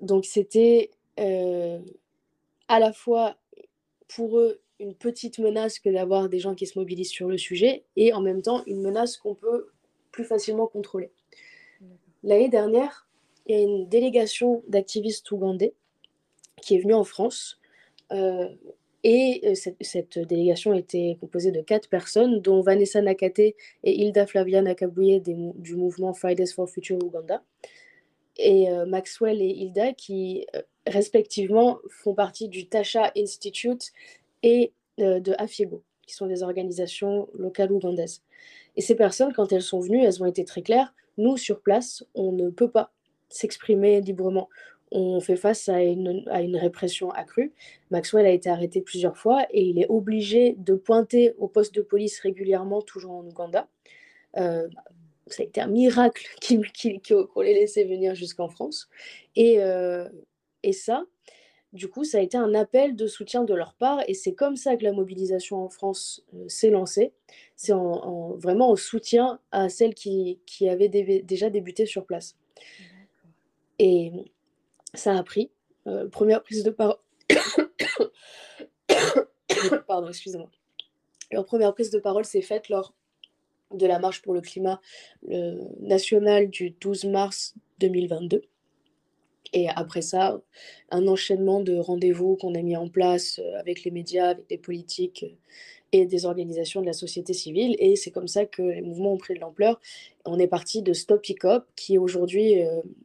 Donc 0.00 0.24
c'était 0.24 0.90
euh, 1.20 1.78
à 2.72 2.78
la 2.78 2.94
fois 2.94 3.36
pour 4.08 4.38
eux 4.38 4.62
une 4.80 4.94
petite 4.94 5.38
menace 5.38 5.78
que 5.78 5.90
d'avoir 5.90 6.30
des 6.30 6.38
gens 6.38 6.54
qui 6.54 6.66
se 6.66 6.78
mobilisent 6.78 7.10
sur 7.10 7.28
le 7.28 7.36
sujet, 7.36 7.84
et 7.96 8.14
en 8.14 8.22
même 8.22 8.40
temps 8.40 8.62
une 8.66 8.80
menace 8.80 9.18
qu'on 9.18 9.34
peut 9.34 9.68
plus 10.10 10.24
facilement 10.24 10.66
contrôler. 10.66 11.10
L'année 12.22 12.48
dernière, 12.48 13.06
il 13.46 13.54
y 13.54 13.58
a 13.58 13.62
une 13.62 13.88
délégation 13.88 14.62
d'activistes 14.68 15.30
ougandais 15.30 15.74
qui 16.62 16.76
est 16.76 16.78
venue 16.78 16.94
en 16.94 17.04
France 17.04 17.60
euh, 18.10 18.48
et 19.04 19.42
euh, 19.44 19.54
cette, 19.80 20.18
délégation 20.18 20.72
était 20.72 21.18
composée 21.20 21.50
de 21.50 21.60
quatre 21.60 21.90
personnes, 21.90 22.40
dont 22.40 22.62
Vanessa 22.62 23.02
Nakate 23.02 23.38
et 23.40 23.54
Hilda 23.84 24.26
Flavia 24.26 24.62
Nakabouye 24.62 25.20
du 25.20 25.76
mouvement 25.76 26.14
Fridays 26.14 26.52
for 26.54 26.70
Future 26.70 26.98
Uganda, 27.04 27.42
et 28.38 28.70
euh, 28.70 28.86
Maxwell 28.86 29.40
et 29.42 29.50
Hilda 29.50 29.92
qui 29.92 30.46
euh, 30.54 30.62
respectivement 30.86 31.78
font 31.88 32.14
partie 32.14 32.48
du 32.48 32.66
Tasha 32.66 33.12
Institute 33.16 33.92
et 34.42 34.72
de 34.98 35.34
Afiego, 35.38 35.82
qui 36.06 36.14
sont 36.14 36.26
des 36.26 36.42
organisations 36.42 37.28
locales 37.34 37.72
ougandaises. 37.72 38.22
Et 38.76 38.80
ces 38.80 38.94
personnes, 38.94 39.32
quand 39.32 39.52
elles 39.52 39.62
sont 39.62 39.80
venues, 39.80 40.04
elles 40.04 40.22
ont 40.22 40.26
été 40.26 40.44
très 40.44 40.62
claires. 40.62 40.94
Nous, 41.18 41.36
sur 41.36 41.60
place, 41.60 42.04
on 42.14 42.32
ne 42.32 42.50
peut 42.50 42.70
pas 42.70 42.92
s'exprimer 43.28 44.00
librement 44.00 44.48
on 44.92 45.20
fait 45.20 45.36
face 45.36 45.68
à 45.68 45.82
une, 45.82 46.22
à 46.30 46.42
une, 46.42 46.56
répression 46.56 47.10
accrue. 47.10 47.52
Maxwell 47.90 48.26
a 48.26 48.30
été 48.30 48.50
arrêté 48.50 48.82
plusieurs 48.82 49.16
fois 49.16 49.46
et 49.50 49.62
il 49.62 49.80
est 49.80 49.88
obligé 49.88 50.54
de 50.58 50.74
pointer 50.74 51.34
au 51.38 51.48
poste 51.48 51.74
de 51.74 51.82
police 51.82 52.20
régulièrement, 52.20 52.82
toujours 52.82 53.12
en 53.12 53.24
Ouganda. 53.24 53.68
Euh, 54.36 54.68
ça 55.28 55.42
a 55.42 55.46
été 55.46 55.60
un 55.60 55.66
miracle 55.66 56.26
qu'on 57.08 57.40
l'ait 57.40 57.54
laissé 57.54 57.84
venir 57.84 58.14
jusqu'en 58.14 58.48
France. 58.48 58.88
Et, 59.34 59.62
euh, 59.62 60.08
et 60.62 60.72
ça, 60.72 61.04
du 61.72 61.88
coup, 61.88 62.04
ça 62.04 62.18
a 62.18 62.20
été 62.20 62.36
un 62.36 62.54
appel 62.54 62.96
de 62.96 63.06
soutien 63.06 63.44
de 63.44 63.54
leur 63.54 63.72
part 63.74 64.00
et 64.06 64.12
c'est 64.12 64.34
comme 64.34 64.56
ça 64.56 64.76
que 64.76 64.84
la 64.84 64.92
mobilisation 64.92 65.64
en 65.64 65.70
France 65.70 66.22
euh, 66.34 66.46
s'est 66.46 66.68
lancée. 66.68 67.14
C'est 67.56 67.72
en, 67.72 68.36
vraiment 68.36 68.70
en 68.70 68.76
soutien 68.76 69.40
à 69.52 69.70
celles 69.70 69.94
qui, 69.94 70.38
qui 70.44 70.68
avaient 70.68 70.90
déjà 70.90 71.48
débuté 71.48 71.86
sur 71.86 72.04
place. 72.04 72.36
Et 73.78 74.12
ça 74.92 75.16
a 75.16 75.22
pris. 75.22 75.50
Euh, 75.86 76.08
première 76.08 76.42
prise 76.42 76.62
de 76.62 76.70
parole. 76.70 76.98
Pardon, 79.86 80.08
excusez-moi. 80.08 80.50
Leur 81.30 81.46
première 81.46 81.72
prise 81.72 81.90
de 81.90 81.98
parole 81.98 82.26
s'est 82.26 82.42
faite 82.42 82.68
lors 82.68 82.92
de 83.72 83.86
la 83.86 83.98
marche 83.98 84.20
pour 84.20 84.34
le 84.34 84.42
climat 84.42 84.78
national 85.80 86.50
du 86.50 86.72
12 86.72 87.06
mars 87.06 87.54
2022. 87.78 88.42
Et 89.52 89.68
après 89.68 90.02
ça, 90.02 90.40
un 90.90 91.06
enchaînement 91.06 91.60
de 91.60 91.76
rendez-vous 91.76 92.36
qu'on 92.36 92.54
a 92.54 92.62
mis 92.62 92.76
en 92.76 92.88
place 92.88 93.38
euh, 93.38 93.58
avec 93.58 93.84
les 93.84 93.90
médias, 93.90 94.30
avec 94.30 94.48
des 94.48 94.58
politiques 94.58 95.24
euh, 95.24 95.36
et 95.92 96.06
des 96.06 96.24
organisations 96.24 96.80
de 96.80 96.86
la 96.86 96.94
société 96.94 97.34
civile. 97.34 97.76
Et 97.78 97.96
c'est 97.96 98.10
comme 98.10 98.28
ça 98.28 98.46
que 98.46 98.62
les 98.62 98.80
mouvements 98.80 99.12
ont 99.12 99.18
pris 99.18 99.34
de 99.34 99.40
l'ampleur. 99.40 99.78
On 100.24 100.38
est 100.38 100.48
parti 100.48 100.82
de 100.82 100.94
Stop 100.94 101.28
ICOP, 101.28 101.64
qui 101.76 101.98
aujourd'hui 101.98 102.54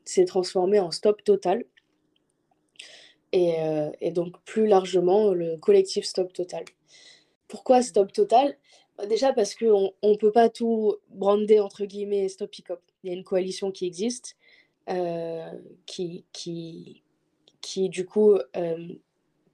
s'est 0.05 0.23
transformé 0.23 0.79
en 0.79 0.91
Stop 0.91 1.21
Total, 1.25 1.65
euh, 3.35 3.91
et, 3.99 4.11
donc 4.11 4.39
plus 4.45 4.67
largement 4.67 5.33
le 5.33 5.57
collectif 5.57 6.05
Stop 6.05 6.33
Total. 6.33 6.63
Pourquoi 7.47 7.81
Stop 7.81 8.13
Total? 8.13 8.57
Bah, 8.97 9.05
Déjà 9.05 9.33
parce 9.33 9.55
qu'on 9.55 9.91
ne 10.03 10.15
peut 10.15 10.31
pas 10.31 10.49
tout 10.49 10.95
brander 11.09 11.59
entre 11.59 11.85
guillemets 11.85 12.29
Stop 12.29 12.57
Hiccup. 12.57 12.79
Il 13.03 13.09
y 13.09 13.13
a 13.13 13.17
une 13.17 13.23
coalition 13.23 13.71
qui 13.71 13.85
existe, 13.85 14.36
euh, 14.36 14.36
qui, 15.85 16.25
qui, 16.31 17.03
qui 17.61 17.89
du 17.89 18.05
coup 18.05 18.35
euh, 18.55 18.87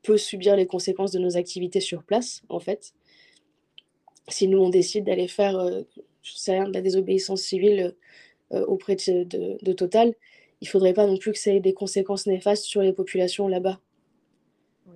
peut 0.03 0.17
subir 0.17 0.55
les 0.55 0.67
conséquences 0.67 1.11
de 1.11 1.19
nos 1.19 1.37
activités 1.37 1.79
sur 1.79 2.03
place 2.03 2.43
en 2.49 2.59
fait. 2.59 2.93
Si 4.29 4.47
nous 4.47 4.59
on 4.59 4.69
décide 4.69 5.05
d'aller 5.05 5.27
faire, 5.27 5.59
je 6.21 6.33
sais 6.33 6.53
rien, 6.53 6.67
de 6.67 6.73
la 6.73 6.81
désobéissance 6.81 7.41
civile 7.41 7.95
auprès 8.51 8.95
de, 8.95 9.23
de, 9.23 9.57
de 9.61 9.73
Total, 9.73 10.13
il 10.63 10.67
faudrait 10.67 10.93
pas 10.93 11.05
non 11.05 11.17
plus 11.17 11.33
que 11.33 11.37
ça 11.37 11.51
ait 11.51 11.59
des 11.59 11.73
conséquences 11.73 12.25
néfastes 12.25 12.63
sur 12.63 12.81
les 12.81 12.93
populations 12.93 13.49
là-bas. 13.49 13.81
Oui. 14.87 14.95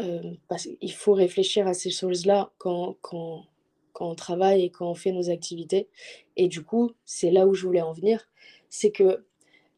Euh, 0.00 0.34
parce 0.48 0.64
qu'il 0.64 0.92
faut 0.92 1.12
réfléchir 1.12 1.68
à 1.68 1.72
ces 1.72 1.90
choses-là 1.90 2.50
quand, 2.58 2.96
quand, 3.00 3.44
quand, 3.92 4.10
on 4.10 4.16
travaille 4.16 4.64
et 4.64 4.70
quand 4.70 4.90
on 4.90 4.96
fait 4.96 5.12
nos 5.12 5.30
activités. 5.30 5.86
Et 6.36 6.48
du 6.48 6.64
coup, 6.64 6.90
c'est 7.04 7.30
là 7.30 7.46
où 7.46 7.54
je 7.54 7.64
voulais 7.64 7.80
en 7.80 7.92
venir. 7.92 8.28
C'est 8.74 8.90
que 8.90 9.24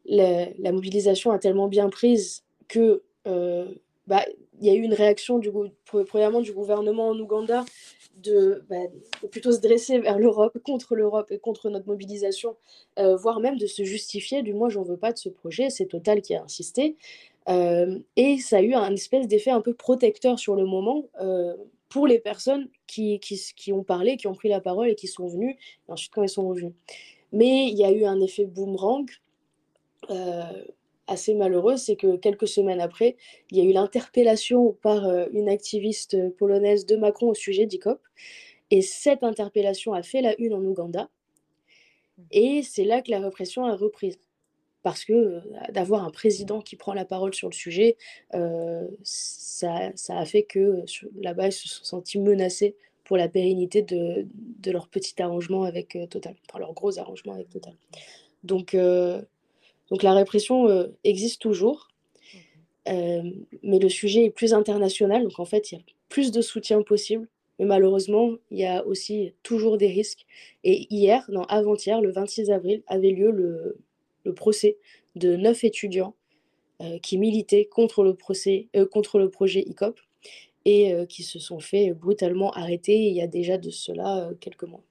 la, 0.05 0.71
mobilisation 0.71 1.31
a 1.31 1.37
tellement 1.37 1.67
bien 1.67 1.89
prise 1.89 2.43
que 2.67 3.03
bah, 3.25 4.25
il 4.59 4.65
y 4.65 4.69
a 4.71 4.73
eu 4.73 4.81
une 4.81 4.93
réaction 4.93 5.37
du, 5.37 5.51
premièrement 6.07 6.41
du 6.41 6.51
gouvernement 6.51 7.09
en 7.09 7.19
Ouganda 7.19 7.63
bah, 8.69 8.75
de, 9.21 9.27
plutôt 9.29 9.51
se 9.51 9.59
dresser 9.59 9.99
vers 9.99 10.17
l'Europe, 10.17 10.57
contre 10.63 10.95
l'Europe 10.95 11.31
et 11.31 11.37
contre 11.37 11.69
notre 11.69 11.87
mobilisation, 11.87 12.55
voire 12.97 13.39
même 13.39 13.57
de 13.57 13.67
se 13.67 13.83
justifier 13.83 14.41
du 14.41 14.53
moins 14.53 14.69
j'en 14.69 14.83
veux 14.83 14.97
pas 14.97 15.13
de 15.13 15.17
ce 15.19 15.29
projet, 15.29 15.69
c'est 15.69 15.85
Total 15.85 16.21
qui 16.21 16.33
a 16.33 16.41
insisté. 16.41 16.95
et 17.47 18.37
ça 18.39 18.57
a 18.57 18.61
eu 18.61 18.73
un 18.73 18.93
espèce 18.93 19.27
d'effet 19.27 19.51
un 19.51 19.61
peu 19.61 19.73
protecteur 19.73 20.39
sur 20.39 20.55
le 20.55 20.65
moment 20.65 21.03
pour 21.89 22.07
les 22.07 22.19
personnes 22.19 22.69
qui, 22.85 23.19
qui, 23.19 23.39
qui, 23.55 23.71
ont 23.73 23.83
parlé, 23.83 24.17
qui 24.17 24.27
ont 24.27 24.33
pris 24.33 24.49
la 24.49 24.61
parole 24.61 24.89
et 24.89 24.95
qui 24.95 25.07
sont 25.07 25.27
venues, 25.27 25.57
et 25.87 25.91
ensuite 25.91 26.11
quand 26.13 26.23
ils 26.23 26.29
sont 26.29 26.47
revenus. 26.47 26.73
Mais 27.31 27.67
il 27.67 27.77
y 27.77 27.83
a 27.83 27.91
eu 27.91 28.05
un 28.05 28.19
effet 28.21 28.45
boomerang 28.45 29.09
euh, 30.09 30.63
assez 31.07 31.33
malheureux, 31.33 31.77
c'est 31.77 31.95
que 31.95 32.17
quelques 32.17 32.47
semaines 32.47 32.81
après, 32.81 33.15
il 33.51 33.57
y 33.57 33.61
a 33.61 33.63
eu 33.63 33.71
l'interpellation 33.71 34.73
par 34.81 35.05
euh, 35.05 35.25
une 35.31 35.49
activiste 35.49 36.35
polonaise 36.37 36.85
de 36.85 36.95
Macron 36.95 37.29
au 37.29 37.33
sujet 37.33 37.65
d'ICOP. 37.65 37.99
Et 38.71 38.81
cette 38.81 39.23
interpellation 39.23 39.93
a 39.93 40.03
fait 40.03 40.21
la 40.21 40.39
une 40.39 40.53
en 40.53 40.61
Ouganda. 40.61 41.09
Et 42.31 42.63
c'est 42.63 42.83
là 42.83 43.01
que 43.01 43.11
la 43.11 43.19
répression 43.19 43.65
a 43.65 43.75
repris 43.75 44.17
parce 44.83 45.05
que 45.05 45.13
euh, 45.13 45.41
d'avoir 45.69 46.03
un 46.03 46.11
président 46.11 46.61
qui 46.61 46.75
prend 46.75 46.93
la 46.93 47.05
parole 47.05 47.33
sur 47.33 47.49
le 47.49 47.53
sujet, 47.53 47.97
ça, 49.03 49.91
ça, 49.95 50.17
a 50.17 50.25
fait 50.25 50.43
que 50.43 50.83
là-bas, 51.21 51.47
ils 51.47 51.51
se 51.51 51.67
sont 51.67 51.83
sentis 51.83 52.19
menacés 52.19 52.75
pour 53.07 53.17
la 53.17 53.27
pérennité 53.27 53.81
de, 53.81 54.27
de 54.33 54.71
leur 54.71 54.87
petit 54.87 55.19
arrangement 55.21 55.63
avec 55.63 55.95
euh, 55.95 56.05
Total, 56.05 56.35
enfin 56.47 56.59
leur 56.59 56.73
gros 56.73 56.99
arrangement 56.99 57.33
avec 57.33 57.49
Total. 57.49 57.73
Donc, 58.43 58.77
donc 59.89 60.03
la 60.03 60.13
répression 60.13 60.87
existe 61.03 61.41
toujours, 61.41 61.89
mais 62.85 63.79
le 63.79 63.89
sujet 63.89 64.25
est 64.25 64.29
plus 64.29 64.53
international, 64.53 65.23
donc 65.23 65.39
en 65.39 65.45
fait, 65.45 65.71
il 65.71 65.75
y 65.75 65.77
a 65.79 65.81
plus 66.07 66.31
de 66.31 66.41
soutien 66.41 66.81
possible. 66.83 67.27
Mais 67.59 67.65
malheureusement, 67.65 68.35
il 68.51 68.59
y 68.59 68.65
a 68.65 68.85
aussi 68.85 69.33
toujours 69.41 69.77
des 69.77 69.87
risques. 69.87 70.25
Et 70.63 70.87
hier, 70.93 71.25
non, 71.29 71.41
avant-hier, 71.43 72.01
le 72.01 72.11
26 72.11 72.51
avril, 72.51 72.83
avait 72.87 73.09
lieu 73.09 73.31
le, 73.31 73.77
le 74.23 74.33
procès 74.33 74.77
de 75.15 75.35
neuf 75.35 75.63
étudiants 75.63 76.13
euh, 76.81 76.99
qui 76.99 77.17
militaient 77.17 77.65
contre 77.65 78.03
le, 78.03 78.13
procès, 78.13 78.67
euh, 78.75 78.85
contre 78.85 79.17
le 79.17 79.29
projet 79.29 79.63
ICOP 79.65 79.99
et 80.67 80.93
euh, 80.93 81.05
qui 81.05 81.23
se 81.23 81.39
sont 81.39 81.61
fait 81.61 81.93
brutalement 81.93 82.51
arrêter 82.51 83.07
il 83.07 83.15
y 83.15 83.21
a 83.21 83.27
déjà 83.27 83.57
de 83.57 83.69
cela 83.69 84.29
quelques 84.41 84.65
mois. 84.65 84.83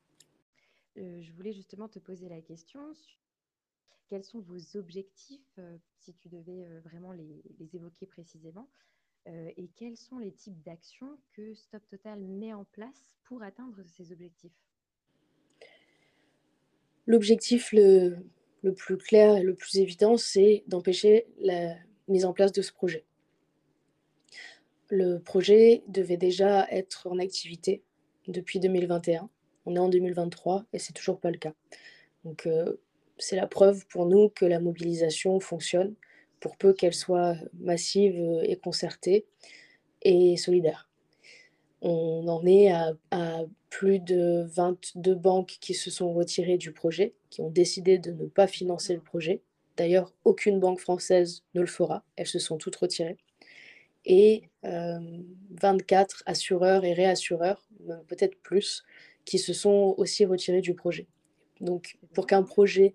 je 0.97 1.31
voulais 1.33 1.53
justement 1.53 1.87
te 1.87 1.99
poser 1.99 2.31
la 2.31 2.41
question. 2.41 2.81
Quels 4.09 4.25
sont 4.25 4.41
vos 4.41 4.79
objectifs, 4.79 5.61
si 5.99 6.15
tu 6.15 6.29
devais 6.29 6.65
vraiment 6.85 7.13
les, 7.13 7.43
les, 7.59 7.77
évoquer 7.77 8.07
précisément, 8.07 8.71
et 9.27 9.69
quels 9.75 9.97
sont 9.97 10.19
les 10.19 10.31
types 10.31 10.63
d'actions 10.63 11.19
que 11.33 11.55
Stop 11.55 11.83
Total 11.91 12.21
met 12.21 12.55
en 12.55 12.65
place 12.65 13.13
pour 13.25 13.43
atteindre 13.43 13.83
ces 13.85 14.13
objectifs? 14.13 14.57
L'objectif 17.05 17.73
le, 17.73 18.17
le 18.63 18.75
plus 18.75 18.97
clair 18.97 19.37
et 19.37 19.43
le 19.43 19.55
plus 19.55 19.79
évident, 19.79 20.17
c'est 20.17 20.65
d'empêcher 20.67 21.27
la 21.39 21.75
mise 22.09 22.25
en 22.25 22.33
place 22.33 22.53
de 22.53 22.63
ce 22.63 22.73
projet. 22.73 23.05
Le 24.89 25.19
projet 25.19 25.83
devait 25.89 26.17
déjà 26.17 26.67
être 26.71 27.09
en 27.11 27.19
activité 27.19 27.83
depuis 28.29 28.61
2021. 28.61 29.29
On 29.67 29.75
est 29.75 29.81
en 29.81 29.89
2023 29.89 30.65
et 30.73 30.79
c'est 30.79 30.93
toujours 30.93 31.19
pas 31.19 31.31
le 31.31 31.39
cas. 31.39 31.53
Donc 32.25 32.47
euh, 32.47 32.81
c'est 33.19 33.37
la 33.37 33.47
preuve 33.47 33.87
pour 33.87 34.07
nous 34.07 34.29
que 34.29 34.45
la 34.45 34.61
mobilisation 34.61 35.41
fonctionne, 35.41 35.95
pour 36.41 36.57
peu 36.57 36.73
qu'elle 36.73 36.95
soit 36.95 37.37
massive 37.59 38.41
et 38.43 38.57
concertée 38.57 39.27
et 40.03 40.37
solidaire. 40.37 40.89
On 41.83 42.27
en 42.29 42.45
est 42.47 42.71
à, 42.71 42.93
plus 43.71 43.99
de 43.99 44.45
22 44.55 45.15
banques 45.15 45.59
qui 45.61 45.75
se 45.75 45.91
sont 45.91 46.13
retirées 46.13 46.57
du 46.57 46.73
projet, 46.73 47.15
qui 47.29 47.43
ont 47.43 47.51
décidé 47.51 47.99
de 47.99 48.11
ne 48.11 48.27
pas 48.27 48.47
financer 48.47 48.95
le 48.95 49.01
projet. 49.01 49.43
D'ailleurs, 49.77 50.15
aucune 50.25 50.61
banque 50.61 50.81
française 50.81 51.43
ne 51.55 51.61
le 51.61 51.67
fera. 51.67 52.03
Elles 52.17 52.27
se 52.27 52.39
sont 52.39 52.57
toutes 52.57 52.77
retirées. 52.77 53.19
Et 54.07 54.49
24 54.63 54.65
euh, 54.69 56.23
assureurs 56.27 56.85
et 56.85 56.93
réassureurs, 56.93 57.67
euh, 57.91 57.97
peut-être 58.07 58.41
plus, 58.41 58.85
qui 59.25 59.39
se 59.39 59.53
sont 59.53 59.95
aussi 59.99 60.25
retirés 60.25 60.61
du 60.61 60.75
projet. 60.75 61.07
Donc, 61.61 61.99
pour 62.15 62.27
qu'un 62.27 62.43
projet 62.43 62.95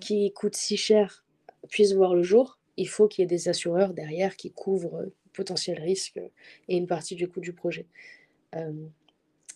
qui 0.00 0.32
coûte 0.32 0.54
si 0.54 0.76
cher 0.76 1.24
puisse 1.70 1.94
voir 1.94 2.14
le 2.14 2.22
jour, 2.22 2.58
il 2.76 2.88
faut 2.88 3.08
qu'il 3.08 3.22
y 3.22 3.24
ait 3.24 3.26
des 3.26 3.48
assureurs 3.48 3.94
derrière 3.94 4.36
qui 4.36 4.50
couvrent 4.50 5.06
potentiels 5.32 5.80
risques 5.80 6.20
et 6.68 6.76
une 6.76 6.86
partie 6.86 7.14
du 7.14 7.28
coût 7.28 7.40
du 7.40 7.52
projet. 7.52 7.86
Euh, 8.54 8.86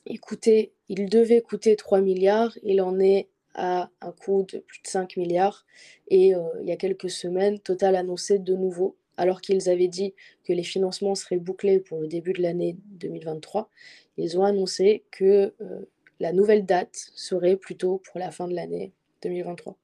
écoutez, 0.06 0.72
il 0.88 1.08
devait 1.08 1.42
coûter 1.42 1.76
3 1.76 2.00
milliards, 2.00 2.56
il 2.62 2.80
en 2.80 2.98
est 2.98 3.28
à 3.54 3.90
un 4.00 4.12
coût 4.12 4.46
de 4.50 4.58
plus 4.58 4.80
de 4.82 4.88
5 4.88 5.16
milliards. 5.16 5.66
Et 6.08 6.34
euh, 6.34 6.40
il 6.62 6.68
y 6.68 6.72
a 6.72 6.76
quelques 6.76 7.10
semaines, 7.10 7.58
Total 7.58 7.96
annonçait 7.96 8.38
de 8.38 8.54
nouveau, 8.54 8.96
alors 9.20 9.40
qu'ils 9.40 9.68
avaient 9.68 9.88
dit 9.88 10.14
que 10.44 10.52
les 10.52 10.62
financements 10.62 11.14
seraient 11.14 11.38
bouclés 11.38 11.78
pour 11.78 12.00
le 12.00 12.08
début 12.08 12.32
de 12.32 12.42
l'année 12.42 12.76
2023, 12.92 13.68
ils 14.16 14.38
ont 14.38 14.44
annoncé 14.44 15.04
que 15.10 15.54
euh, 15.60 15.80
la 16.20 16.32
nouvelle 16.32 16.64
date 16.64 17.10
serait 17.14 17.56
plutôt 17.56 17.98
pour 17.98 18.18
la 18.18 18.30
fin 18.30 18.48
de 18.48 18.54
l'année 18.54 18.92
2023. 19.22 19.76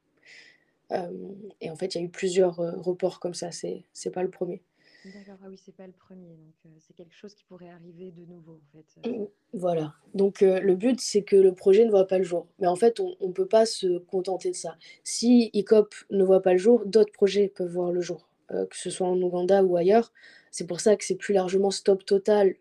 et 1.61 1.71
en 1.71 1.77
fait, 1.77 1.95
il 1.95 1.99
y 1.99 2.01
a 2.01 2.05
eu 2.05 2.11
plusieurs 2.11 2.57
reports 2.57 3.21
comme 3.21 3.35
ça, 3.35 3.51
c'est 3.51 4.11
pas 4.13 4.23
le 4.23 4.31
premier. 4.31 4.63
D'accord, 5.15 5.39
ah 5.45 5.47
oui, 5.49 5.61
c'est 5.65 5.75
pas 5.75 5.87
le 5.87 5.93
premier, 5.93 6.31
donc 6.31 6.55
euh, 6.65 6.69
c'est 6.81 6.95
quelque 6.95 7.15
chose 7.15 7.33
qui 7.35 7.45
pourrait 7.45 7.69
arriver 7.69 8.11
de 8.11 8.25
nouveau 8.25 8.55
en 8.55 8.73
fait. 8.73 9.09
Euh. 9.09 9.27
Voilà, 9.53 9.95
donc 10.15 10.43
euh, 10.43 10.59
le 10.61 10.75
but 10.75 11.01
c'est 11.01 11.23
que 11.23 11.37
le 11.37 11.55
projet 11.55 11.85
ne 11.85 11.91
voit 11.91 12.09
pas 12.09 12.19
le 12.19 12.25
jour. 12.25 12.49
Mais 12.59 12.67
en 12.67 12.75
fait, 12.75 12.99
on 12.99 13.15
ne 13.21 13.33
peut 13.33 13.47
pas 13.47 13.67
se 13.67 13.99
contenter 13.99 14.51
de 14.51 14.57
ça. 14.57 14.77
Si 15.05 15.51
ICOP 15.53 15.95
ne 16.11 16.25
voit 16.25 16.43
pas 16.43 16.53
le 16.53 16.59
jour, 16.59 16.85
d'autres 16.87 17.13
projets 17.13 17.49
peuvent 17.49 17.71
voir 17.71 17.93
le 17.93 18.01
jour, 18.01 18.29
que 18.49 18.77
ce 18.77 18.91
soit 18.91 19.09
en 19.09 19.21
Ouganda 19.21 19.63
ou 19.65 19.77
ailleurs. 19.77 20.13
C'est 20.51 20.67
pour 20.67 20.81
ça 20.81 20.97
que 20.97 21.05
c'est 21.05 21.17
plus 21.17 21.35
largement 21.35 21.71
stop 21.71 22.05
total. 22.05 22.57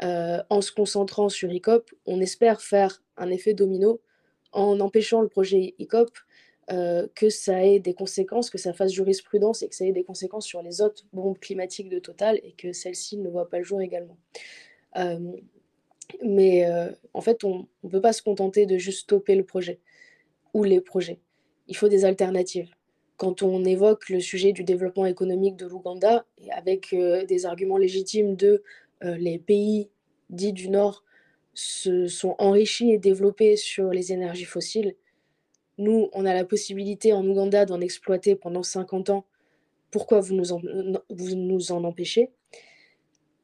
en 0.00 0.60
se 0.60 0.72
concentrant 0.72 1.28
sur 1.28 1.52
ICOP, 1.52 1.90
on 2.06 2.20
espère 2.20 2.60
faire 2.60 3.02
un 3.16 3.30
effet 3.30 3.54
domino 3.54 4.00
en 4.52 4.80
empêchant 4.80 5.20
le 5.20 5.28
projet 5.28 5.74
ICOP 5.78 6.10
euh, 6.70 7.06
que 7.14 7.30
ça 7.30 7.64
ait 7.64 7.78
des 7.78 7.94
conséquences, 7.94 8.50
que 8.50 8.58
ça 8.58 8.74
fasse 8.74 8.92
jurisprudence 8.92 9.62
et 9.62 9.68
que 9.68 9.74
ça 9.74 9.86
ait 9.86 9.92
des 9.92 10.04
conséquences 10.04 10.44
sur 10.44 10.60
les 10.60 10.82
autres 10.82 11.02
bombes 11.14 11.38
climatiques 11.38 11.88
de 11.88 11.98
Total 11.98 12.38
et 12.42 12.52
que 12.52 12.74
celle-ci 12.74 13.16
ne 13.16 13.30
voit 13.30 13.48
pas 13.48 13.56
le 13.56 13.64
jour 13.64 13.80
également. 13.80 14.18
Euh, 14.96 15.32
mais 16.22 16.66
euh, 16.66 16.90
en 17.14 17.22
fait, 17.22 17.42
on 17.44 17.66
ne 17.84 17.88
peut 17.88 18.02
pas 18.02 18.12
se 18.12 18.20
contenter 18.20 18.66
de 18.66 18.76
juste 18.76 19.00
stopper 19.00 19.34
le 19.34 19.44
projet 19.44 19.80
ou 20.52 20.62
les 20.62 20.82
projets. 20.82 21.20
Il 21.68 21.76
faut 21.76 21.88
des 21.88 22.04
alternatives. 22.04 22.68
Quand 23.18 23.42
on 23.42 23.64
évoque 23.64 24.08
le 24.08 24.20
sujet 24.20 24.52
du 24.52 24.64
développement 24.64 25.04
économique 25.04 25.56
de 25.56 25.66
l'Ouganda, 25.66 26.24
avec 26.52 26.94
des 26.94 27.46
arguments 27.46 27.76
légitimes 27.76 28.36
de 28.36 28.62
les 29.02 29.38
pays 29.38 29.90
dits 30.30 30.52
du 30.52 30.70
Nord 30.70 31.04
se 31.52 32.06
sont 32.06 32.36
enrichis 32.38 32.92
et 32.92 32.98
développés 32.98 33.56
sur 33.56 33.90
les 33.90 34.12
énergies 34.12 34.44
fossiles, 34.44 34.94
nous, 35.78 36.08
on 36.12 36.26
a 36.26 36.34
la 36.34 36.44
possibilité 36.44 37.12
en 37.12 37.24
Ouganda 37.26 37.64
d'en 37.64 37.80
exploiter 37.80 38.34
pendant 38.34 38.64
50 38.64 39.10
ans. 39.10 39.24
Pourquoi 39.90 40.20
vous 40.20 40.34
nous 40.34 40.52
en, 40.52 40.60
vous 41.08 41.34
nous 41.36 41.72
en 41.72 41.84
empêchez? 41.84 42.30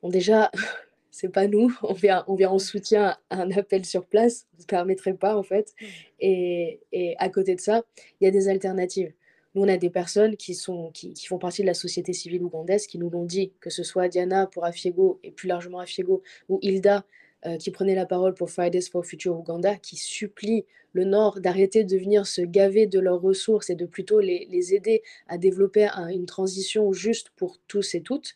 Bon, 0.03 0.09
déjà, 0.09 0.51
c'est 1.13 1.29
pas 1.29 1.47
nous. 1.47 1.77
On 1.83 1.93
vient, 1.93 2.25
on 2.27 2.35
vient 2.35 2.51
en 2.51 2.59
soutien 2.59 3.17
à 3.31 3.43
un 3.43 3.51
appel 3.53 3.85
sur 3.85 4.05
place. 4.07 4.47
Ça 4.59 4.65
ne 4.65 4.65
permettrait 4.65 5.15
pas, 5.15 5.37
en 5.37 5.45
fait. 5.45 5.75
Mmh. 5.81 5.87
Et, 6.21 6.81
et, 6.93 7.17
à 7.19 7.29
côté 7.29 7.55
de 7.55 7.61
ça, 7.61 7.85
il 8.21 8.25
y 8.25 8.27
a 8.27 8.33
des 8.33 8.49
alternatives. 8.49 9.13
Nous, 9.55 9.63
on 9.63 9.69
a 9.69 9.77
des 9.77 9.91
personnes 9.91 10.37
qui, 10.37 10.55
sont, 10.55 10.91
qui, 10.93 11.15
font 11.27 11.39
partie 11.39 11.63
de 11.63 11.67
la 11.67 11.75
société 11.75 12.13
civile 12.13 12.43
ougandaise 12.43 12.87
qui 12.87 12.99
nous 12.99 13.11
l'ont 13.11 13.25
dit, 13.25 13.53
que 13.61 13.71
ce 13.71 13.83
soit 13.83 14.09
Diana 14.09 14.47
pour 14.47 14.65
Afiego 14.65 15.21
et 15.23 15.31
plus 15.31 15.49
largement 15.49 15.79
Afiego, 15.79 16.23
ou 16.49 16.59
Hilda 16.63 17.05
euh, 17.47 17.59
qui 17.59 17.71
prenait 17.71 17.95
la 17.95 18.07
parole 18.07 18.33
pour 18.33 18.51
Fridays 18.51 18.89
for 18.91 19.05
Future 19.05 19.39
Uganda, 19.39 19.77
qui 19.77 19.97
supplie 19.97 20.65
le 20.93 21.05
Nord 21.05 21.41
d'arrêter 21.41 21.85
de 21.85 21.97
venir 21.99 22.27
se 22.27 22.41
gaver 22.41 22.87
de 22.87 22.99
leurs 22.99 23.21
ressources 23.21 23.69
et 23.69 23.75
de 23.75 23.85
plutôt 23.85 24.19
les, 24.21 24.75
aider 24.75 25.03
à 25.29 25.37
développer 25.37 25.89
une 26.11 26.25
transition 26.25 26.93
juste 26.93 27.31
pour 27.37 27.59
tous 27.69 27.95
et 27.95 28.01
toutes. 28.01 28.35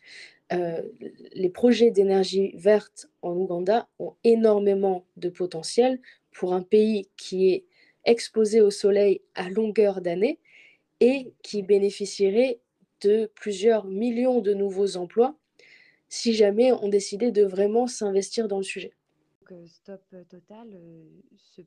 Euh, 0.53 0.83
les 1.33 1.49
projets 1.49 1.89
d'énergie 1.89 2.51
verte 2.55 3.07
en 3.23 3.31
Ouganda 3.31 3.87
ont 3.97 4.13
énormément 4.23 5.05
de 5.17 5.29
potentiel 5.29 5.99
pour 6.31 6.53
un 6.53 6.61
pays 6.61 7.07
qui 7.17 7.51
est 7.51 7.65
exposé 8.05 8.61
au 8.61 8.69
soleil 8.69 9.21
à 9.33 9.49
longueur 9.49 10.01
d'année 10.01 10.39
et 10.99 11.33
qui 11.43 11.63
bénéficierait 11.63 12.59
de 13.01 13.31
plusieurs 13.35 13.85
millions 13.85 14.41
de 14.41 14.53
nouveaux 14.53 14.97
emplois 14.97 15.35
si 16.09 16.33
jamais 16.33 16.71
on 16.71 16.89
décidait 16.89 17.31
de 17.31 17.43
vraiment 17.43 17.87
s'investir 17.87 18.47
dans 18.47 18.57
le 18.57 18.63
sujet. 18.63 18.93
Stop 19.67 20.01
Total 20.29 20.67
se 21.37 21.61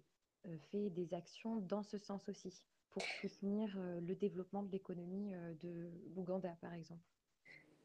fait 0.71 0.91
des 0.91 1.15
actions 1.15 1.57
dans 1.69 1.83
ce 1.83 1.99
sens 1.99 2.29
aussi. 2.29 2.53
pour 2.91 3.03
soutenir 3.21 3.69
le 4.07 4.15
développement 4.15 4.63
de 4.63 4.71
l'économie 4.71 5.33
de 5.63 5.89
l'Ouganda, 6.15 6.57
par 6.61 6.75
exemple. 6.75 7.01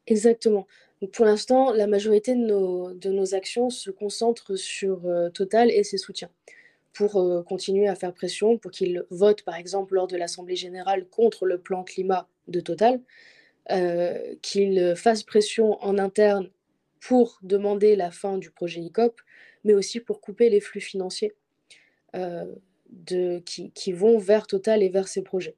Exactement. 0.06 0.68
pour 1.14 1.26
l'instant, 1.26 1.72
la 1.74 1.88
majorité 1.88 2.34
de 2.34 2.42
nos, 2.42 2.94
de 2.94 3.10
nos 3.10 3.36
actions 3.36 3.70
se 3.70 3.90
concentrent 3.92 4.56
sur 4.56 5.02
Total 5.34 5.70
et 5.72 5.84
ses 5.84 5.98
soutiens 5.98 6.32
pour 6.98 7.46
continuer 7.46 7.88
à 7.88 7.96
faire 7.96 8.12
pression, 8.12 8.58
pour 8.58 8.72
qu'ils 8.72 9.06
votent, 9.12 9.44
par 9.44 9.56
exemple, 9.56 9.94
lors 9.94 10.08
de 10.08 10.18
l'Assemblée 10.18 10.56
générale 10.56 11.08
contre 11.08 11.46
le 11.46 11.60
plan 11.60 11.84
climat 11.84 12.28
de 12.48 12.60
Total, 12.60 13.00
qu'ils 14.42 14.96
fassent 14.96 15.24
pression 15.24 15.78
en 15.84 16.00
interne 16.00 16.50
pour 17.00 17.38
demander 17.44 17.96
la 17.96 18.10
fin 18.10 18.40
du 18.40 18.50
projet 18.50 18.82
ICOP, 18.82 19.22
mais 19.64 19.76
aussi 19.76 20.00
pour 20.00 20.22
couper 20.22 20.50
les 20.50 20.60
flux 20.60 20.82
financiers 20.82 21.34
de, 22.14 23.40
qui, 23.46 23.72
qui, 23.72 23.92
vont 23.92 24.18
vers 24.18 24.48
Total 24.48 24.82
et 24.82 24.90
vers 24.90 25.08
ces 25.08 25.22
projets. 25.22 25.56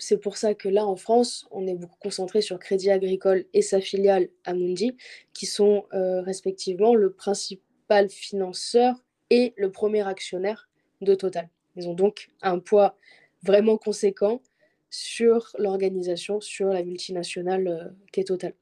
C'est 0.00 0.16
pour 0.16 0.38
ça 0.38 0.54
que 0.54 0.68
là, 0.68 0.86
en 0.86 0.96
France, 0.96 1.46
on 1.50 1.66
est 1.66 1.74
beaucoup 1.74 1.98
concentré 1.98 2.40
sur 2.40 2.58
Crédit 2.58 2.90
Agricole 2.90 3.44
et 3.52 3.60
sa 3.60 3.82
filiale 3.82 4.28
Amundi, 4.44 4.96
qui 5.34 5.44
sont 5.44 5.84
euh, 5.92 6.22
respectivement 6.22 6.94
le 6.94 7.12
principal 7.12 8.08
financeur 8.08 8.94
et 9.30 9.54
le 9.56 9.70
premier 9.70 10.06
actionnaire 10.06 10.68
de 11.00 11.14
Total. 11.14 11.48
Ils 11.76 11.88
ont 11.88 11.94
donc 11.94 12.28
un 12.42 12.58
poids 12.58 12.96
vraiment 13.42 13.78
conséquent 13.78 14.42
sur 14.90 15.54
l'organisation, 15.58 16.40
sur 16.40 16.68
la 16.68 16.82
multinationale 16.82 17.68
euh, 17.68 17.84
qu'est 18.12 18.24
Total. 18.24 18.54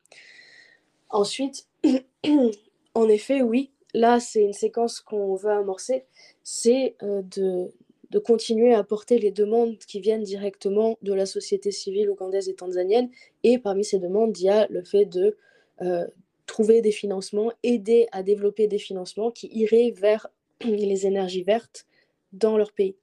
Ensuite, 1.11 1.66
en 2.94 3.09
effet, 3.09 3.42
oui, 3.42 3.70
là, 3.94 4.20
c'est 4.20 4.42
une 4.42 4.52
séquence 4.52 5.00
qu'on 5.00 5.35
veut 5.35 5.50
amorcer, 5.50 6.04
c'est 6.42 6.96
euh, 7.02 7.22
de, 7.22 7.70
de, 8.11 8.18
continuer 8.18 8.74
à 8.74 8.85
porter 8.85 9.18
les 9.18 9.31
demandes 9.31 9.78
qui 9.78 10.00
viennent 10.00 10.22
directement 10.22 10.98
de 11.02 11.14
la 11.14 11.24
société 11.24 11.70
civile 11.70 12.11
ougandaise 12.11 12.48
et 12.50 12.54
tanzanienne. 12.54 13.11
Et 13.42 13.59
parmi 13.59 13.85
ces 13.85 13.98
demandes, 13.98 14.38
il 14.38 14.44
y 14.44 14.50
a 14.50 14.66
le 14.68 14.85
fait 14.85 15.07
de 15.07 15.38
euh, 15.81 16.07
trouver 16.46 16.83
des 16.83 16.92
financements, 16.92 17.52
aider 17.62 18.09
à 18.12 18.22
développer 18.22 18.66
des 18.66 18.78
financements 18.78 19.31
qui 19.31 19.48
iraient 19.48 19.92
vers 19.92 20.28
les 20.64 21.06
énergies 21.06 21.42
vertes 21.42 21.86
dans 22.32 22.56
leur 22.56 22.72
pays. 22.72 22.96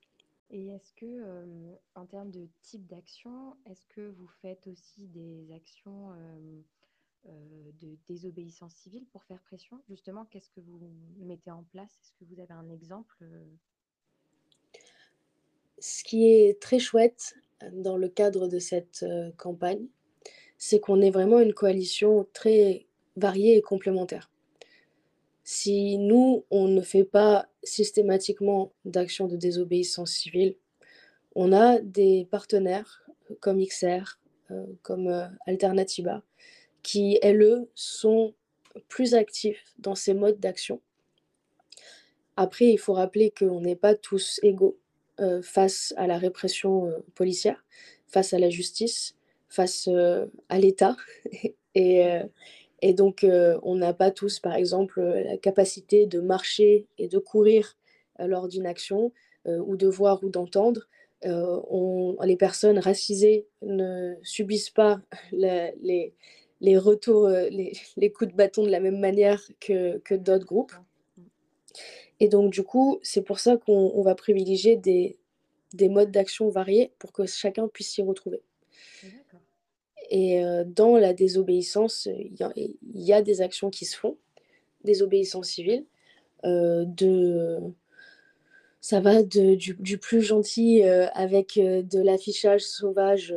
Et 0.52 0.68
est-ce 0.68 0.94
que, 0.94 1.06
euh, 1.06 1.76
en 1.96 2.06
termes 2.06 2.32
de 2.32 2.48
type 2.62 2.86
d'action, 2.86 3.56
est-ce 3.66 3.86
que 3.88 4.10
vous 4.12 4.28
faites 4.42 4.68
aussi 4.68 5.08
des 5.08 5.52
actions 5.52 6.12
euh, 7.28 7.72
de 7.82 7.98
désobéissance 8.08 8.76
civile 8.76 9.06
pour 9.12 9.24
faire 9.24 9.42
pression? 9.42 9.82
Justement, 9.90 10.26
qu'est-ce 10.26 10.50
que 10.50 10.62
vous 10.62 10.80
mettez 11.18 11.52
en 11.52 11.64
place? 11.64 11.92
Est-ce 12.02 12.12
que 12.14 12.26
vous 12.26 12.40
avez 12.40 12.54
un 12.54 12.70
exemple 12.70 13.18
euh? 13.24 13.44
Ce 15.80 16.04
qui 16.04 16.30
est 16.30 16.62
très 16.62 16.80
chouette 16.80 17.36
euh, 17.64 17.70
dans 17.74 17.98
le 17.98 18.08
cadre 18.08 18.48
de 18.48 18.60
cette 18.60 19.04
campagne, 19.38 19.88
c'est 20.58 20.80
qu'on 20.80 21.02
est 21.02 21.12
vraiment 21.12 21.40
une 21.40 21.54
coalition 21.54 22.28
très 22.34 22.86
variée 23.18 23.58
et 23.58 23.62
complémentaire. 23.62 24.32
Si 25.46 25.98
nous, 25.98 26.44
on 26.52 26.68
ne 26.68 26.82
fait 26.82 27.06
pas 27.06 27.48
systématiquement 27.64 28.74
d'actions 28.84 29.28
de 29.28 29.38
désobéissance 29.38 30.12
civile, 30.12 30.58
on 31.36 31.54
a 31.54 31.80
des 31.80 32.28
partenaires 32.30 33.06
comme 33.40 33.64
XR, 33.64 34.20
comme 34.82 35.30
Alternativa, 35.48 36.24
qui, 36.84 37.18
elles, 37.22 37.66
sont 37.74 38.34
plus 38.88 39.16
actifs 39.16 39.74
dans 39.80 39.96
ces 39.96 40.14
modes 40.14 40.40
d'action. 40.40 40.82
Après, 42.38 42.68
il 42.68 42.78
faut 42.78 42.94
rappeler 42.94 43.32
qu'on 43.32 43.62
n'est 43.62 43.76
pas 43.76 43.96
tous 43.96 44.40
égaux 44.44 44.78
euh, 45.22 45.42
face 45.42 45.94
à 45.96 46.08
la 46.08 46.18
répression 46.18 46.88
euh, 46.88 46.98
policière, 47.16 47.64
face 48.08 48.34
à 48.34 48.40
la 48.40 48.50
justice, 48.50 49.16
face 49.48 49.88
euh, 49.88 50.26
à 50.50 50.60
l'État. 50.60 50.98
et, 51.76 52.22
et, 52.88 52.94
donc, 52.94 53.26
on 53.64 53.76
n'a 53.76 53.94
pas 53.94 54.12
tous, 54.12 54.40
par 54.40 54.56
exemple, 54.56 55.02
la 55.02 55.38
capacité 55.38 56.06
de 56.06 56.20
marcher 56.20 56.86
et 56.98 57.08
de 57.08 57.18
courir 57.18 57.78
lors 58.20 58.48
d'une 58.48 58.66
action, 58.66 59.12
ou 59.46 59.76
de 59.76 59.88
voir 59.88 60.24
ou 60.24 60.30
d'entendre. 60.30 60.88
Les 61.24 62.38
personnes 62.38 62.80
racisées 62.80 63.48
ne 63.62 64.16
subissent 64.24 64.70
pas 64.70 65.02
les, 65.32 66.14
retours, 66.78 67.26
euh, 67.26 67.50
les, 67.98 68.12
coups 68.12 68.32
de 68.32 68.36
bâton 68.36 68.64
de 68.64 68.72
la 68.72 68.80
même 68.80 69.00
manière 69.00 69.42
que, 69.60 70.16
d'autres 70.16 70.46
groupes. 70.46 70.74
Et 72.20 72.30
donc, 72.30 72.54
du 72.54 72.64
coup, 72.64 73.00
c'est 73.04 73.24
pour 73.24 73.40
ça 73.40 73.58
qu'on 73.58 74.02
va 74.02 74.16
privilégier 74.16 74.78
des, 74.78 75.18
des 75.74 75.90
modes 75.90 76.12
d'action 76.12 76.50
variés 76.50 76.94
pour 77.00 77.12
que 77.12 77.26
chacun 77.26 77.68
puisse 77.68 77.90
s'y 77.90 78.02
retrouver. 78.02 78.42
Et 80.10 80.44
euh, 80.44 80.64
dans 80.66 80.98
la 80.98 81.14
désobéissance, 81.14 82.08
il 82.08 82.36
y, 82.94 83.14
a 83.14 83.22
des 83.22 83.42
actions 83.42 83.70
qui 83.70 83.86
se 83.86 83.98
font, 83.98 84.18
désobéissance 84.84 85.50
civile, 85.50 85.86
euh, 86.46 86.86
de, 86.86 87.58
ça 88.82 89.00
va 89.00 89.24
de, 89.24 89.56
du, 89.56 89.98
plus 89.98 90.22
gentil 90.22 90.84
avec 90.84 91.56
de 91.56 92.02
l'affichage 92.02 92.62
sauvage 92.62 93.34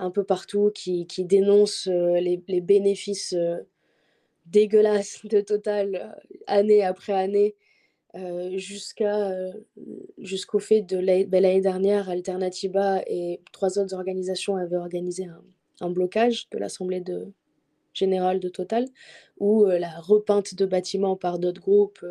un 0.00 0.10
peu 0.10 0.24
partout 0.24 0.72
qui, 0.74 1.06
qui 1.06 1.24
dénoncent 1.24 1.88
euh, 1.88 2.18
les, 2.20 2.42
les, 2.48 2.60
bénéfices 2.60 3.34
euh, 3.34 3.58
dégueulasses 4.46 5.24
de 5.24 5.40
Total 5.40 5.94
euh, 5.94 6.30
année 6.46 6.82
après 6.82 7.12
année, 7.12 7.54
jusqu'à 8.56 9.32
jusqu'au 10.18 10.58
fait 10.58 10.82
de 10.82 10.98
ben, 10.98 11.42
l'année 11.42 11.60
dernière, 11.60 12.10
Alternativa 12.10 13.02
et 13.06 13.40
trois 13.52 13.78
autres 13.78 13.94
organisations 13.94 14.56
avaient 14.56 14.76
organisé 14.76 15.26
un, 15.26 15.42
un 15.80 15.90
blocage 15.90 16.48
de 16.50 16.58
l'Assemblée 16.58 17.00
de, 17.00 17.32
générale 17.94 18.40
de 18.40 18.48
Total, 18.48 18.86
ou 19.38 19.64
la 19.66 20.00
repeinte 20.00 20.54
de 20.54 20.66
bâtiments 20.66 21.16
par 21.16 21.38
d'autres 21.38 21.60
groupes, 21.60 22.04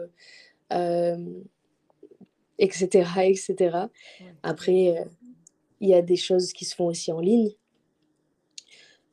etc. 2.59 3.09
etc. 3.25 3.77
Après, 4.43 5.05
il 5.81 5.89
y 5.89 5.93
a 5.93 6.01
des 6.01 6.15
choses 6.15 6.53
qui 6.53 6.65
se 6.65 6.75
font 6.75 6.87
aussi 6.87 7.11
en 7.11 7.19
ligne 7.19 7.51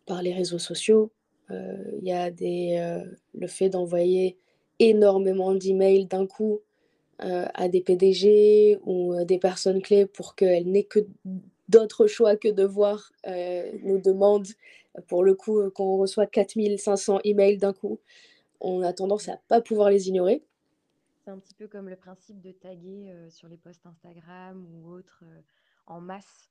par 0.04 0.22
les 0.22 0.32
réseaux 0.32 0.58
sociaux. 0.58 1.12
Euh, 1.50 1.76
il 2.00 2.06
y 2.06 2.12
a 2.12 2.30
des, 2.30 2.76
euh, 2.78 3.04
le 3.34 3.46
fait 3.46 3.68
d'envoyer 3.68 4.36
énormément 4.78 5.54
d'emails 5.54 6.06
d'un 6.06 6.26
coup 6.26 6.60
euh, 7.22 7.46
à 7.54 7.68
des 7.68 7.80
PDG 7.80 8.78
ou 8.84 9.14
des 9.24 9.38
personnes 9.38 9.82
clés 9.82 10.06
pour 10.06 10.34
qu'elles 10.34 10.70
n'aient 10.70 10.84
que 10.84 11.00
d'autres 11.68 12.06
choix 12.06 12.36
que 12.36 12.48
de 12.48 12.64
voir 12.64 13.12
nos 13.82 13.98
demandes. 13.98 14.48
Pour 15.08 15.24
le 15.24 15.34
coup, 15.34 15.60
quand 15.70 15.84
on 15.84 15.96
reçoit 15.98 16.26
4500 16.26 17.20
emails 17.24 17.58
d'un 17.58 17.72
coup, 17.72 17.98
on 18.60 18.82
a 18.82 18.92
tendance 18.92 19.28
à 19.28 19.38
pas 19.48 19.60
pouvoir 19.60 19.90
les 19.90 20.08
ignorer. 20.08 20.42
C'est 21.24 21.30
un 21.30 21.38
petit 21.38 21.54
peu 21.54 21.66
comme 21.66 21.88
le 21.88 21.96
principe 21.96 22.40
de 22.40 22.52
taguer 22.52 23.12
sur 23.30 23.48
les 23.48 23.56
posts 23.56 23.84
Instagram 23.84 24.64
ou 24.72 24.90
autres 24.90 25.24
en 25.86 26.00
masse 26.00 26.50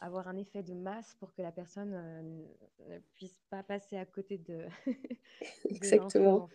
avoir 0.00 0.28
un 0.28 0.36
effet 0.36 0.62
de 0.62 0.74
masse 0.74 1.16
pour 1.18 1.32
que 1.34 1.42
la 1.42 1.52
personne 1.52 1.92
euh, 1.94 2.22
ne 2.90 2.98
puisse 3.14 3.38
pas 3.50 3.62
passer 3.62 3.96
à 3.96 4.04
côté 4.04 4.38
de. 4.38 4.60
exactement. 5.70 6.48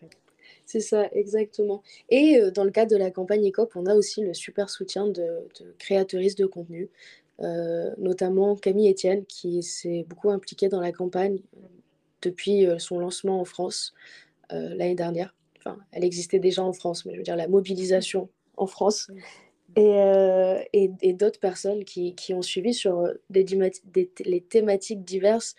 C'est 0.65 0.79
ça, 0.79 1.07
exactement. 1.11 1.83
Et 2.09 2.39
euh, 2.39 2.51
dans 2.51 2.63
le 2.63 2.71
cadre 2.71 2.91
de 2.91 2.97
la 2.97 3.11
campagne 3.11 3.47
ECOP, 3.47 3.75
on 3.75 3.85
a 3.85 3.95
aussi 3.95 4.21
le 4.21 4.33
super 4.33 4.69
soutien 4.69 5.07
de, 5.07 5.47
de 5.59 5.75
créatrices 5.77 6.35
de 6.35 6.45
contenu, 6.45 6.89
euh, 7.41 7.93
notamment 7.97 8.55
Camille 8.55 8.89
Etienne, 8.89 9.25
qui 9.25 9.61
s'est 9.63 10.05
beaucoup 10.07 10.29
impliquée 10.29 10.69
dans 10.69 10.81
la 10.81 10.91
campagne 10.91 11.39
depuis 12.21 12.67
son 12.79 12.99
lancement 12.99 13.39
en 13.39 13.45
France 13.45 13.93
l'année 14.49 14.95
dernière. 14.95 15.35
Enfin, 15.57 15.77
elle 15.91 16.03
existait 16.03 16.39
déjà 16.39 16.63
en 16.63 16.73
France, 16.73 17.05
mais 17.05 17.13
je 17.13 17.17
veux 17.17 17.23
dire 17.23 17.35
la 17.35 17.47
mobilisation 17.47 18.29
en 18.57 18.67
France. 18.67 19.09
Euh, 19.77 20.63
et, 20.73 21.13
d'autres 21.13 21.39
personnes 21.39 21.83
qui, 21.83 22.33
ont 22.33 22.41
suivi 22.41 22.73
sur 22.73 22.99
euh, 22.99 23.13
les 23.29 24.41
thématiques 24.41 25.03
diverses 25.03 25.55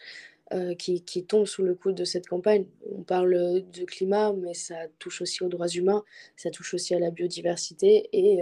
euh, 0.53 0.75
qui, 0.75 1.25
tombent 1.27 1.47
sous 1.47 1.63
le 1.63 1.75
coup 1.75 1.93
de 1.93 2.05
cette 2.05 2.27
campagne. 2.27 2.67
On 2.91 3.03
parle 3.03 3.63
de 3.71 3.85
climat, 3.85 4.33
mais 4.33 4.55
ça 4.55 4.89
touche 4.99 5.23
aussi 5.23 5.43
aux 5.43 5.49
droits 5.49 5.69
humains, 5.69 6.05
ça 6.37 6.51
touche 6.51 6.75
aussi 6.75 6.95
à 6.95 6.99
la 6.99 7.11
biodiversité 7.11 8.09
et 8.13 8.41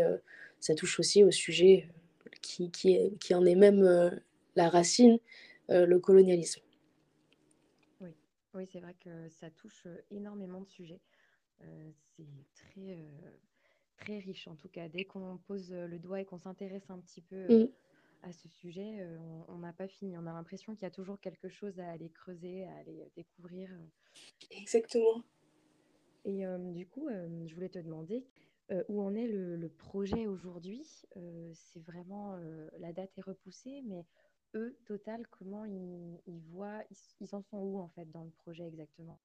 ça 0.61 0.75
touche 0.75 0.99
aussi 1.01 1.23
au 1.23 1.31
sujet 1.31 1.89
qui, 2.41 2.71
qui 2.71 3.35
en 3.35 3.45
est 3.45 3.55
même 3.55 4.21
la 4.57 4.69
racine, 4.69 5.19
le 5.69 5.99
colonialisme. 5.99 6.63
Oui, 8.01 8.11
oui 8.55 8.67
c'est 8.73 8.81
vrai 8.81 8.95
que 8.99 9.29
ça 9.29 9.51
touche 9.51 9.87
énormément 10.11 10.61
de 10.61 10.69
sujets. 10.69 11.01
c'est 12.17 12.25
très 12.55 12.97
très 13.99 14.19
riche 14.19 14.49
en 14.49 14.55
tout 14.57 14.69
cas. 14.69 14.89
Dès 14.89 15.05
qu'on 15.05 15.39
pose 15.47 15.73
euh, 15.73 15.87
le 15.87 15.99
doigt 15.99 16.21
et 16.21 16.25
qu'on 16.25 16.39
s'intéresse 16.39 16.89
un 16.89 16.99
petit 16.99 17.21
peu 17.21 17.37
euh, 17.51 17.65
mm. 17.65 17.69
à 18.23 18.33
ce 18.33 18.49
sujet, 18.49 19.01
euh, 19.01 19.19
on 19.49 19.59
n'a 19.59 19.73
pas 19.73 19.89
fini. 19.89 20.17
On 20.17 20.27
a 20.27 20.33
l'impression 20.33 20.75
qu'il 20.75 20.85
y 20.85 20.87
a 20.87 20.91
toujours 20.91 21.21
quelque 21.21 21.49
chose 21.49 21.79
à 21.81 21.91
aller 21.91 22.11
creuser, 22.11 22.65
à 22.65 22.77
aller 22.77 23.05
découvrir. 23.17 23.71
Exactement. 24.51 25.23
Et 26.25 26.45
du 26.75 26.87
coup, 26.87 27.09
je 27.09 27.55
voulais 27.55 27.71
te 27.71 27.79
demander, 27.79 28.27
où 28.89 29.01
en 29.01 29.15
est 29.15 29.29
le, 29.29 29.69
projet 29.69 30.27
aujourd'hui? 30.27 30.85
C'est 31.55 31.81
vraiment, 31.81 32.37
la 32.81 32.93
date 32.93 33.17
est 33.17 33.23
repoussée, 33.23 33.83
mais 33.87 34.05
eux, 34.55 34.77
Total, 34.85 35.27
comment 35.29 35.65
ils, 35.65 36.41
voient, 36.51 36.83
ils, 37.21 37.35
en 37.35 37.41
sont 37.41 37.59
où 37.59 37.79
en 37.79 37.89
fait 37.89 38.11
dans 38.11 38.25
le 38.25 38.31
projet 38.31 38.67
exactement? 38.67 39.19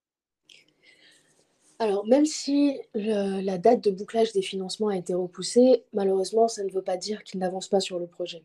Alors, 1.84 2.06
même 2.06 2.26
si 2.26 2.80
la 2.94 3.58
date 3.58 3.84
de 3.84 3.92
bouclage 3.92 4.32
des 4.32 4.42
financements 4.42 4.88
a 4.88 4.96
été 4.96 5.14
repoussée, 5.14 5.84
malheureusement, 5.92 6.48
ça 6.48 6.64
ne 6.64 6.72
veut 6.72 6.82
pas 6.82 6.96
dire 6.96 7.24
qu'ils 7.24 7.42
n'avancent 7.42 7.68
pas 7.68 7.82
sur 7.82 8.00
le 8.00 8.08
projet. 8.08 8.42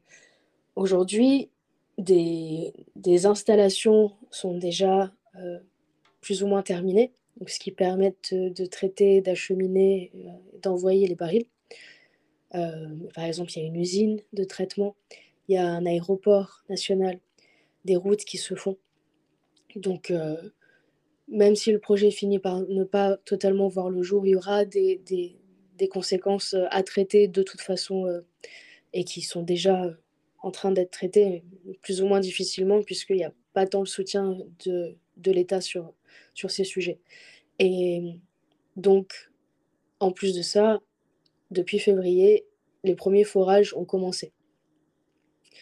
Aujourd'hui, 0.75 1.49
des, 1.99 2.73
installations 3.27 4.13
sont 4.33 4.59
déjà 4.59 5.13
euh, 5.37 5.61
plus 6.21 6.43
ou 6.43 6.49
moins 6.49 6.63
terminées, 6.63 7.13
ce 7.47 7.61
qui 7.61 7.71
permet 7.71 8.17
de, 8.33 8.67
traiter, 8.67 9.21
d'acheminer, 9.21 10.11
euh, 10.17 10.31
d'envoyer 10.61 11.07
les 11.07 11.15
barils. 11.15 11.47
Euh, 12.57 12.89
par 13.15 13.23
exemple, 13.23 13.53
il 13.55 13.63
y 13.63 13.65
a 13.65 13.69
une 13.69 13.77
usine 13.77 14.21
de 14.33 14.43
traitement, 14.43 14.97
il 15.47 15.55
y 15.55 15.59
a 15.59 15.65
un 15.65 15.87
aéroport 15.87 16.65
national, 16.69 17.21
des 17.85 17.95
routes 17.95 18.25
qui 18.25 18.39
se 18.39 18.57
font. 18.57 18.77
Donc, 19.77 20.13
même 21.31 21.55
si 21.57 21.73
le 21.73 21.79
projet 21.79 22.11
finit 22.11 22.39
par 22.39 22.61
ne 22.61 22.85
pas 22.85 23.17
totalement 23.19 23.69
voir 23.69 23.91
le 23.91 24.03
jour, 24.03 24.27
il 24.27 24.31
y 24.31 24.37
aura 24.37 24.65
des, 24.65 25.01
conséquences 25.91 26.57
à 26.71 26.83
traiter 26.83 27.29
de 27.29 27.43
toute 27.43 27.61
façon 27.61 28.23
et 28.93 29.05
qui 29.05 29.23
sont 29.23 29.43
déjà 29.43 29.95
en 30.43 30.51
train 30.51 30.73
d'être 30.73 30.91
traitées 30.91 31.45
plus 31.83 32.03
ou 32.03 32.07
moins 32.07 32.21
difficilement 32.21 32.83
puisqu'il 32.83 33.17
n'y 33.17 33.25
a 33.25 33.33
pas 33.53 33.67
tant 33.67 33.81
le 33.81 33.87
soutien 33.87 34.39
de, 34.65 34.97
de 35.17 35.31
l'État 35.31 35.61
sur, 35.61 35.93
sur 36.35 36.51
ces 36.51 36.65
sujets. 36.65 36.99
Et 37.59 38.15
donc, 38.77 39.31
en 40.01 40.13
plus 40.13 40.35
de 40.35 40.43
ça, 40.43 40.81
depuis 41.51 41.79
février, 41.79 42.47
les 42.85 42.95
premiers 42.95 43.25
forages 43.25 43.75
ont 43.75 43.85
commencé. 43.85 44.33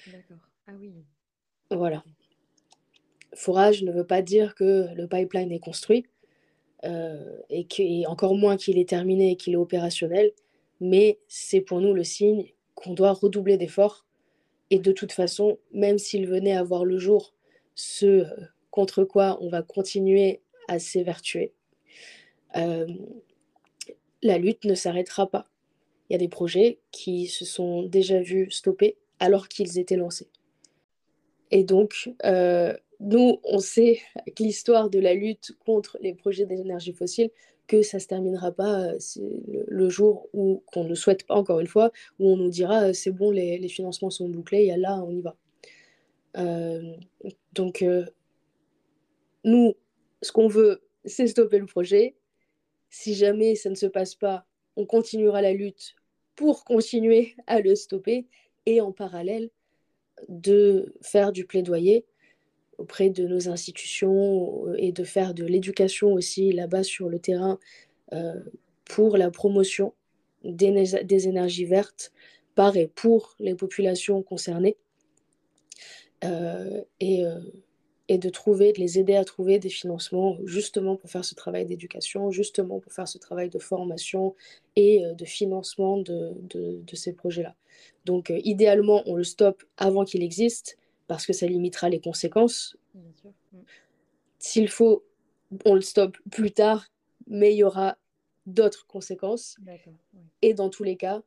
D'accord. 0.06 0.48
Ah 0.66 0.72
oui. 0.78 0.92
Voilà. 1.70 2.04
Forage 3.36 3.82
ne 3.82 3.92
veut 3.92 4.06
pas 4.06 4.22
dire 4.22 4.54
que 4.54 4.88
le 4.94 5.06
pipeline 5.06 5.52
est 5.52 5.60
construit, 5.60 6.06
euh, 6.84 7.38
et, 7.50 8.06
encore 8.06 8.34
moins 8.34 8.56
qu'il 8.56 8.78
est 8.78 8.88
terminé 8.88 9.32
et 9.32 9.36
qu'il 9.36 9.54
est 9.54 9.58
opérationnel, 9.58 10.32
mais 10.80 11.18
c'est 11.28 11.60
pour 11.60 11.80
nous 11.80 11.94
le 11.94 12.04
signe 12.04 12.52
qu'on 12.74 12.92
doit 12.92 13.12
redoubler 13.12 13.56
d'efforts. 13.56 14.04
Et 14.70 14.78
de 14.78 14.92
toute 14.92 15.12
façon, 15.12 15.58
même 15.72 15.98
s'il 15.98 16.26
venait 16.26 16.56
à 16.56 16.62
voir 16.62 16.84
le 16.84 16.98
jour, 16.98 17.34
ce 17.74 18.06
euh, 18.06 18.26
contre 18.70 19.04
quoi 19.04 19.38
on 19.40 19.48
va 19.48 19.62
continuer 19.62 20.40
à 20.68 20.78
s'évertuer, 20.78 21.52
euh, 22.56 22.86
la 24.22 24.38
lutte 24.38 24.64
ne 24.64 24.74
s'arrêtera 24.74 25.30
pas. 25.30 25.46
Il 26.08 26.12
y 26.12 26.16
a 26.16 26.18
des 26.18 26.28
projets 26.28 26.78
qui 26.90 27.26
se 27.26 27.44
sont 27.44 27.82
déjà 27.82 28.20
vus 28.20 28.50
stopper 28.50 28.96
alors 29.18 29.48
qu'ils 29.48 29.78
étaient 29.78 29.96
lancés. 29.96 30.28
Et 31.50 31.64
donc, 31.64 32.10
euh, 32.24 32.74
nous, 33.00 33.38
on 33.44 33.58
sait, 33.58 34.00
avec 34.16 34.38
l'histoire 34.40 34.90
de 34.90 34.98
la 34.98 35.14
lutte 35.14 35.56
contre 35.64 35.98
les 36.00 36.14
projets 36.14 36.46
des 36.46 36.60
énergies 36.60 36.92
fossiles, 36.92 37.30
que 37.66 37.82
ça 37.82 37.96
ne 37.96 38.02
se 38.02 38.06
terminera 38.06 38.52
pas 38.52 38.92
euh, 38.92 38.98
le, 39.66 39.88
jour 39.88 40.28
où, 40.32 40.62
qu'on 40.66 40.84
ne 40.84 40.94
souhaite 40.94 41.26
pas 41.26 41.34
encore 41.34 41.60
une 41.60 41.66
fois, 41.66 41.90
où 42.18 42.30
on 42.30 42.36
nous 42.36 42.48
dira 42.48 42.84
euh, 42.84 42.92
c'est 42.92 43.10
bon, 43.10 43.30
les, 43.30 43.68
financements 43.68 44.10
sont 44.10 44.28
bouclés, 44.28 44.66
et 44.66 44.76
là, 44.76 45.02
on 45.04 45.10
y 45.10 45.20
va. 45.20 45.36
donc, 47.52 47.84
nous, 49.44 49.74
ce 50.22 50.32
qu'on 50.32 50.48
veut, 50.48 50.82
c'est 51.04 51.26
stopper 51.28 51.58
le 51.58 51.66
projet. 51.66 52.16
Si 52.90 53.14
jamais 53.14 53.54
ça 53.54 53.70
ne 53.70 53.74
se 53.74 53.86
passe 53.86 54.14
pas, 54.14 54.46
on 54.76 54.86
continuera 54.86 55.40
la 55.40 55.52
lutte 55.52 55.94
pour 56.34 56.64
continuer 56.64 57.34
à 57.46 57.60
le 57.60 57.74
stopper 57.74 58.26
et 58.66 58.80
en 58.80 58.92
parallèle 58.92 59.50
de 60.28 60.94
faire 61.02 61.32
du 61.32 61.44
plaidoyer 61.44 62.04
auprès 62.78 63.10
de 63.10 63.26
nos 63.26 63.48
institutions 63.48 64.74
et 64.74 64.92
de 64.92 65.04
faire 65.04 65.34
de 65.34 65.44
l'éducation 65.44 66.12
aussi 66.12 66.52
là-bas 66.52 66.82
sur 66.82 67.08
le 67.08 67.18
terrain 67.18 67.58
euh, 68.12 68.34
pour 68.84 69.16
la 69.16 69.30
promotion 69.30 69.94
des, 70.44 71.28
énergies 71.28 71.64
vertes 71.64 72.12
par 72.54 72.76
et 72.76 72.86
pour 72.86 73.34
les 73.40 73.54
populations 73.54 74.22
concernées. 74.22 74.76
Euh, 76.24 76.82
euh, 77.02 77.40
et, 78.08 78.18
de 78.18 78.28
trouver, 78.28 78.72
de 78.72 78.78
les 78.80 78.98
aider 78.98 79.14
à 79.16 79.24
trouver 79.24 79.58
des 79.58 79.68
financements 79.68 80.36
justement 80.44 80.96
pour 80.96 81.10
faire 81.10 81.24
ce 81.24 81.34
travail 81.34 81.66
d'éducation, 81.66 82.30
justement 82.30 82.80
pour 82.80 82.92
faire 82.92 83.08
ce 83.08 83.18
travail 83.18 83.50
de 83.50 83.58
formation 83.58 84.34
et 84.76 85.02
de 85.16 85.24
financement 85.24 85.98
de, 85.98 86.32
de, 86.42 86.80
de 86.86 86.96
ces 86.96 87.12
projets-là. 87.12 87.54
Donc 88.04 88.32
idéalement, 88.44 89.02
on 89.06 89.14
le 89.14 89.24
stoppe 89.24 89.64
avant 89.76 90.04
qu'il 90.04 90.22
existe 90.22 90.78
parce 91.06 91.26
que 91.26 91.32
ça 91.32 91.46
limitera 91.46 91.88
les 91.88 92.00
conséquences. 92.00 92.76
Mm. 92.94 93.00
S'il 94.38 94.68
faut, 94.68 95.04
on 95.64 95.74
le 95.74 95.80
stoppe 95.80 96.16
plus 96.30 96.52
tard, 96.52 96.86
mais 97.26 97.52
il 97.52 97.58
y 97.58 97.64
aura 97.64 97.96
d'autres 98.46 98.86
conséquences. 98.86 99.56
Et 100.42 100.54
dans 100.54 100.70
tous 100.70 100.84
les 100.84 100.96
cas, 100.96 101.22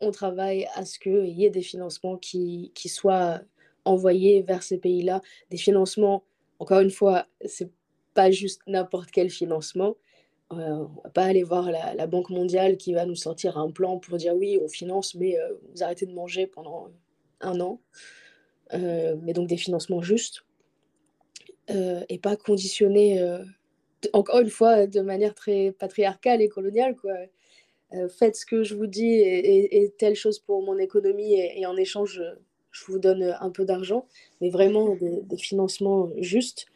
on 0.00 0.10
travaille 0.10 0.66
à 0.74 0.84
ce 0.84 0.98
qu'il 0.98 1.28
y 1.28 1.44
ait 1.44 1.50
des 1.50 1.62
financements 1.62 2.16
qui, 2.16 2.72
qui 2.74 2.88
soient 2.88 3.40
envoyés 3.84 4.42
vers 4.42 4.62
ces 4.62 4.78
pays-là. 4.78 5.20
Des 5.50 5.56
financements, 5.56 6.24
encore 6.58 6.80
une 6.80 6.90
fois, 6.90 7.26
c'est 7.44 7.70
pas 8.14 8.30
juste 8.30 8.62
n'importe 8.66 9.10
quel 9.10 9.30
financement. 9.30 9.96
Euh, 10.52 10.86
on 10.96 11.00
va 11.02 11.10
pas 11.10 11.24
aller 11.24 11.42
voir 11.42 11.70
la, 11.70 12.06
Banque 12.06 12.30
mondiale 12.30 12.76
qui 12.76 12.92
va 12.92 13.06
nous 13.06 13.16
sortir 13.16 13.58
un 13.58 13.70
plan 13.70 13.98
pour 13.98 14.16
dire 14.18 14.34
oui, 14.34 14.58
on 14.62 14.68
finance, 14.68 15.14
mais 15.14 15.38
euh, 15.38 15.54
vous 15.72 15.82
arrêtez 15.82 16.06
de 16.06 16.12
manger 16.12 16.46
pendant 16.46 16.90
un 17.40 17.60
an. 17.60 17.80
Euh, 18.72 19.16
mais 19.22 19.32
donc 19.32 19.48
des 19.48 19.56
financements 19.56 20.02
justes 20.02 20.44
euh, 21.70 22.02
et 22.08 22.18
pas 22.18 22.36
conditionnés, 22.36 23.20
euh, 23.20 23.44
encore 24.12 24.40
une 24.40 24.50
fois, 24.50 24.86
de 24.86 25.00
manière 25.00 25.34
très 25.34 25.72
patriarcale 25.72 26.42
et 26.42 26.48
coloniale. 26.48 26.96
Faites 28.18 28.34
ce 28.34 28.44
que 28.44 28.64
je 28.64 28.74
vous 28.74 28.88
dis 28.88 29.20
et, 29.20 29.94
telle 29.98 30.16
chose 30.16 30.40
pour 30.40 30.62
mon 30.62 30.78
économie 30.78 31.34
et, 31.34 31.64
en 31.64 31.76
échange, 31.76 32.20
je 32.74 32.84
vous 32.92 32.98
donne 32.98 33.22
un 33.40 33.50
peu 33.50 33.64
d'argent, 33.64 34.06
mais 34.40 34.50
vraiment 34.50 34.94
des, 34.96 35.36
financements 35.36 36.10
justes. 36.18 36.66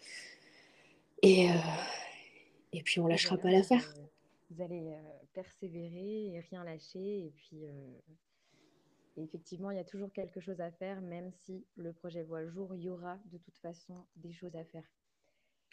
Et, 1.23 1.49
et 2.73 2.83
puis 2.83 3.01
on 3.01 3.07
lâchera 3.07 3.37
pas 3.37 3.51
l'affaire. 3.51 3.95
Vous 4.51 4.63
allez 4.63 4.95
persévérer 5.35 6.29
et 6.29 6.41
rien 6.41 6.65
lâcher 6.65 7.27
et 7.27 7.33
puis 7.37 7.67
effectivement, 9.23 9.71
il 9.71 9.77
y 9.77 9.81
a 9.81 9.85
toujours 9.85 10.13
quelque 10.13 10.41
chose 10.41 10.61
à 10.61 10.71
faire, 10.71 11.01
même 11.01 11.31
si 11.33 11.65
le 11.77 11.93
projet 11.93 12.23
voit 12.23 12.43
le 12.43 12.51
jour, 12.51 12.75
il 12.75 12.83
y 12.83 12.89
aura 12.89 13.19
de 13.27 13.39
toute 13.39 13.59
façon 13.59 13.95
des 14.17 14.33
choses 14.33 14.55
à 14.57 14.65
faire. 14.65 14.85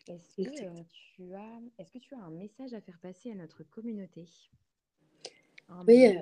Est-ce 0.07 0.35
que, 0.35 0.65
euh, 0.65 0.83
tu 1.15 1.33
as, 1.33 1.61
est 1.79 1.91
que 1.91 1.97
tu 1.97 2.13
as 2.13 2.19
un 2.19 2.29
message 2.29 2.73
à 2.73 2.81
faire 2.81 2.99
passer 2.99 3.31
à 3.31 3.35
notre 3.35 3.63
communauté? 3.63 4.25
Oui, 5.87 6.15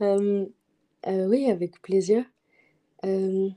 euh, 0.00 0.46
euh, 1.06 1.26
oui, 1.26 1.50
avec 1.50 1.80
plaisir. 1.82 2.24
bon, 3.02 3.54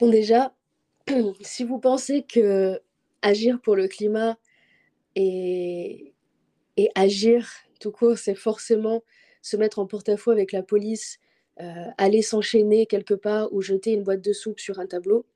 déjà, 0.00 0.54
si 1.40 1.64
vous 1.64 1.78
pensez 1.78 2.22
que 2.22 2.80
agir 3.22 3.60
pour 3.60 3.76
le 3.76 3.88
climat 3.88 4.38
et, 5.16 6.12
agir 6.94 7.48
tout 7.80 7.90
court, 7.90 8.18
c'est 8.18 8.34
forcément 8.34 9.02
se 9.42 9.56
mettre 9.56 9.78
en 9.78 9.86
porte-à-faux 9.86 10.30
avec 10.30 10.52
la 10.52 10.62
police, 10.62 11.18
euh, 11.60 11.86
aller 11.98 12.22
s'enchaîner 12.22 12.86
quelque 12.86 13.14
part 13.14 13.52
ou 13.52 13.62
jeter 13.62 13.92
une 13.92 14.02
boîte 14.02 14.20
de 14.20 14.32
soupe 14.32 14.60
sur 14.60 14.78
un 14.78 14.86
tableau, 14.86 15.26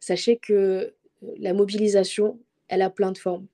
sachez 0.00 0.36
que 0.36 0.52
euh, 0.52 0.90
la 1.38 1.52
mobilisation, 1.52 2.38
elle 2.68 2.82
a 2.82 2.90
plein 2.90 3.12
de 3.12 3.18
formes. 3.18 3.46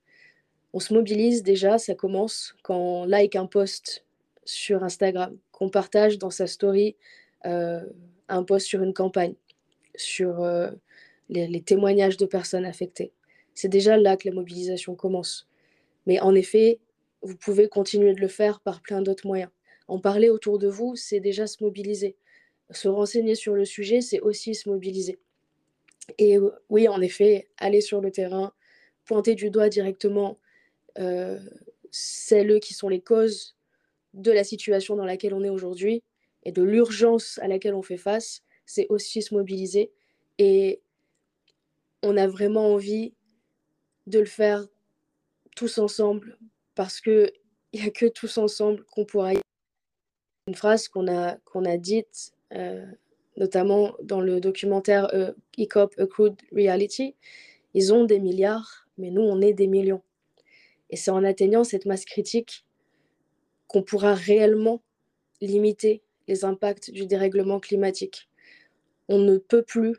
On 0.72 0.80
se 0.80 0.92
mobilise 0.92 1.42
déjà, 1.42 1.78
ça 1.78 1.94
commence 1.94 2.54
quand 2.62 2.76
on 2.76 3.04
like 3.06 3.36
un 3.36 3.46
post 3.46 4.03
sur 4.44 4.84
Instagram, 4.84 5.36
qu'on 5.52 5.70
partage 5.70 6.18
dans 6.18 6.30
sa 6.30 6.46
story 6.46 6.96
euh, 7.46 7.84
un 8.28 8.42
post 8.42 8.66
sur 8.66 8.82
une 8.82 8.94
campagne, 8.94 9.34
sur 9.96 10.44
les, 11.28 11.46
les, 11.46 11.62
témoignages 11.62 12.16
de 12.16 12.26
personnes 12.26 12.64
affectées. 12.64 13.12
C'est 13.54 13.68
déjà 13.68 13.96
là 13.96 14.16
que 14.16 14.28
la 14.28 14.34
mobilisation 14.34 14.94
commence. 14.94 15.46
Mais 16.06 16.20
en 16.20 16.34
effet, 16.34 16.80
vous 17.22 17.36
pouvez 17.36 17.68
continuer 17.68 18.14
de 18.14 18.20
le 18.20 18.28
faire 18.28 18.60
par 18.60 18.80
plein 18.82 19.02
d'autres 19.02 19.26
moyens. 19.26 19.50
En 19.88 19.98
parler 19.98 20.28
autour 20.30 20.58
de 20.58 20.68
vous, 20.68 20.96
c'est 20.96 21.20
déjà 21.20 21.46
se 21.46 21.62
mobiliser. 21.62 22.16
Se 22.70 22.88
renseigner 22.88 23.34
sur 23.34 23.54
le 23.54 23.64
sujet, 23.64 24.00
c'est 24.00 24.20
aussi 24.20 24.54
se 24.54 24.68
mobiliser. 24.68 25.18
Et 26.18 26.38
euh, 26.38 26.50
oui, 26.68 26.88
en 26.88 27.00
effet, 27.00 27.48
aller 27.58 27.80
sur 27.80 28.00
le 28.00 28.10
terrain, 28.10 28.52
pointer 29.04 29.34
du 29.34 29.50
doigt 29.50 29.68
directement 29.68 30.38
euh, 30.98 31.38
celles 31.90 32.60
qui 32.60 32.74
sont 32.74 32.88
les 32.88 33.00
causes 33.00 33.56
de 34.14 34.32
la 34.32 34.44
situation 34.44 34.96
dans 34.96 35.04
laquelle 35.04 35.34
on 35.34 35.44
est 35.44 35.50
aujourd'hui 35.50 36.02
et 36.44 36.52
de 36.52 36.62
l'urgence 36.62 37.38
à 37.42 37.48
laquelle 37.48 37.74
on 37.74 37.82
fait 37.82 37.96
face, 37.96 38.42
c'est 38.64 38.86
aussi 38.88 39.22
se 39.22 39.34
mobiliser. 39.34 39.92
Et 40.38 40.80
on 42.02 42.16
a 42.16 42.26
vraiment 42.26 42.72
envie 42.72 43.14
de 44.06 44.18
le 44.18 44.26
faire 44.26 44.66
tous 45.56 45.78
ensemble 45.78 46.38
parce 46.74 47.00
que 47.00 47.32
il 47.72 47.80
n'y 47.80 47.86
a 47.86 47.90
que 47.90 48.06
tous 48.06 48.38
ensemble 48.38 48.84
qu'on 48.84 49.04
pourra 49.04 49.32
une 50.46 50.54
phrase 50.54 50.88
qu'on 50.88 51.08
a, 51.08 51.38
a 51.54 51.76
dite, 51.76 52.32
euh, 52.52 52.86
notamment 53.36 53.94
dans 54.02 54.20
le 54.20 54.40
documentaire 54.40 55.12
euh, 55.12 55.32
ECOP 55.58 55.98
Accrued 55.98 56.36
Reality. 56.52 57.16
Ils 57.72 57.92
ont 57.92 58.04
des 58.04 58.20
milliards, 58.20 58.86
mais 58.96 59.10
nous, 59.10 59.22
on 59.22 59.40
est 59.40 59.54
des 59.54 59.66
millions. 59.66 60.02
Et 60.90 60.96
c'est 60.96 61.10
en 61.10 61.24
atteignant 61.24 61.64
cette 61.64 61.86
masse 61.86 62.04
critique 62.04 62.63
qu'on 63.74 63.82
pourra 63.82 64.14
réellement 64.14 64.84
limiter 65.40 66.04
les 66.28 66.44
impacts 66.44 66.92
du 66.92 67.06
dérèglement 67.06 67.58
climatique. 67.58 68.30
On 69.08 69.18
ne 69.18 69.36
peut 69.36 69.64
plus, 69.64 69.96